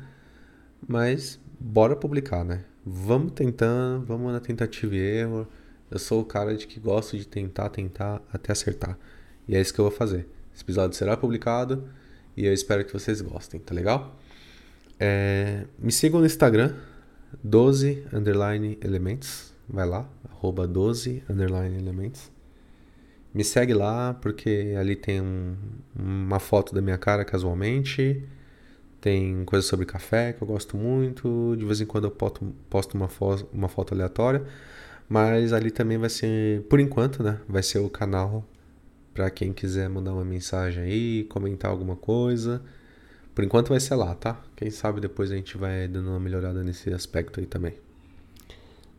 mas 0.85 1.39
bora 1.59 1.95
publicar, 1.95 2.43
né? 2.43 2.63
Vamos 2.85 3.33
tentando, 3.33 4.05
vamos 4.05 4.31
na 4.31 4.39
tentativa 4.39 4.95
e 4.95 4.99
erro. 4.99 5.47
Eu 5.89 5.99
sou 5.99 6.21
o 6.21 6.25
cara 6.25 6.55
de 6.55 6.67
que 6.67 6.79
gosto 6.79 7.17
de 7.17 7.27
tentar, 7.27 7.69
tentar 7.69 8.21
até 8.31 8.51
acertar. 8.51 8.97
E 9.47 9.55
é 9.55 9.61
isso 9.61 9.73
que 9.73 9.79
eu 9.79 9.85
vou 9.85 9.91
fazer. 9.91 10.27
Esse 10.53 10.63
episódio 10.63 10.97
será 10.97 11.15
publicado 11.15 11.87
e 12.35 12.45
eu 12.45 12.53
espero 12.53 12.83
que 12.83 12.93
vocês 12.93 13.21
gostem, 13.21 13.59
tá 13.59 13.73
legal? 13.73 14.17
É, 14.99 15.65
me 15.79 15.91
sigam 15.91 16.19
no 16.19 16.25
Instagram, 16.25 16.73
12 17.43 18.05
underline 18.13 18.77
elementos. 18.83 19.53
Vai 19.69 19.87
lá, 19.87 20.09
arroba 20.29 20.67
12 20.67 21.23
underline 21.29 21.77
elementos. 21.77 22.31
Me 23.33 23.43
segue 23.43 23.73
lá, 23.73 24.13
porque 24.13 24.75
ali 24.79 24.95
tem 24.95 25.21
um, 25.21 25.55
uma 25.95 26.39
foto 26.39 26.73
da 26.73 26.81
minha 26.81 26.97
cara 26.97 27.23
casualmente. 27.23 28.23
Tem 28.99 29.45
coisas 29.45 29.67
sobre 29.69 29.85
café 29.85 30.33
que 30.33 30.41
eu 30.41 30.47
gosto 30.47 30.75
muito. 30.75 31.55
De 31.57 31.65
vez 31.65 31.81
em 31.81 31.85
quando 31.85 32.05
eu 32.05 32.11
posto, 32.11 32.45
posto 32.69 32.95
uma, 32.95 33.07
fo 33.07 33.47
uma 33.53 33.67
foto 33.67 33.93
aleatória. 33.93 34.43
Mas 35.07 35.53
ali 35.53 35.71
também 35.71 35.97
vai 35.97 36.09
ser, 36.09 36.63
por 36.63 36.79
enquanto, 36.79 37.23
né? 37.23 37.39
Vai 37.47 37.63
ser 37.63 37.79
o 37.79 37.89
canal 37.89 38.45
para 39.13 39.29
quem 39.29 39.53
quiser 39.53 39.89
mandar 39.89 40.13
uma 40.13 40.25
mensagem 40.25 40.83
aí, 40.83 41.23
comentar 41.25 41.71
alguma 41.71 41.95
coisa. 41.95 42.61
Por 43.33 43.43
enquanto 43.43 43.69
vai 43.69 43.79
ser 43.79 43.95
lá, 43.95 44.15
tá? 44.15 44.41
Quem 44.55 44.69
sabe 44.69 44.99
depois 44.99 45.31
a 45.31 45.35
gente 45.35 45.57
vai 45.57 45.87
dando 45.87 46.09
uma 46.09 46.19
melhorada 46.19 46.63
nesse 46.63 46.91
aspecto 46.91 47.39
aí 47.39 47.45
também. 47.45 47.75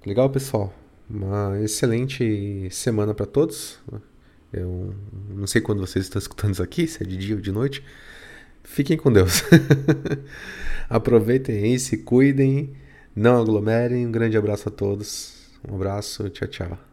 Legal, 0.07 0.31
pessoal? 0.31 0.73
Uma 1.11 1.61
excelente 1.61 2.69
semana 2.71 3.13
para 3.15 3.27
todos. 3.27 3.79
Eu 4.53 4.95
não 5.31 5.47
sei 5.47 5.61
quando 5.61 5.81
vocês 5.81 6.05
estão 6.05 6.19
escutando 6.19 6.53
isso 6.53 6.63
aqui, 6.63 6.87
se 6.87 7.03
é 7.03 7.07
de 7.07 7.17
dia 7.17 7.35
ou 7.35 7.41
de 7.41 7.53
noite. 7.53 7.85
Fiquem 8.69 8.97
com 8.97 9.11
Deus. 9.11 9.43
Aproveitem 10.89 11.57
aí, 11.57 11.79
se 11.79 11.99
cuidem, 11.99 12.75
não 13.17 13.41
aglomerem. 13.41 14.07
Um 14.07 14.13
grande 14.13 14.37
abraço 14.37 14.69
a 14.69 14.73
todos. 14.73 15.49
Um 15.69 15.75
abraço, 15.75 16.29
tchau, 16.31 16.47
tchau. 16.49 16.88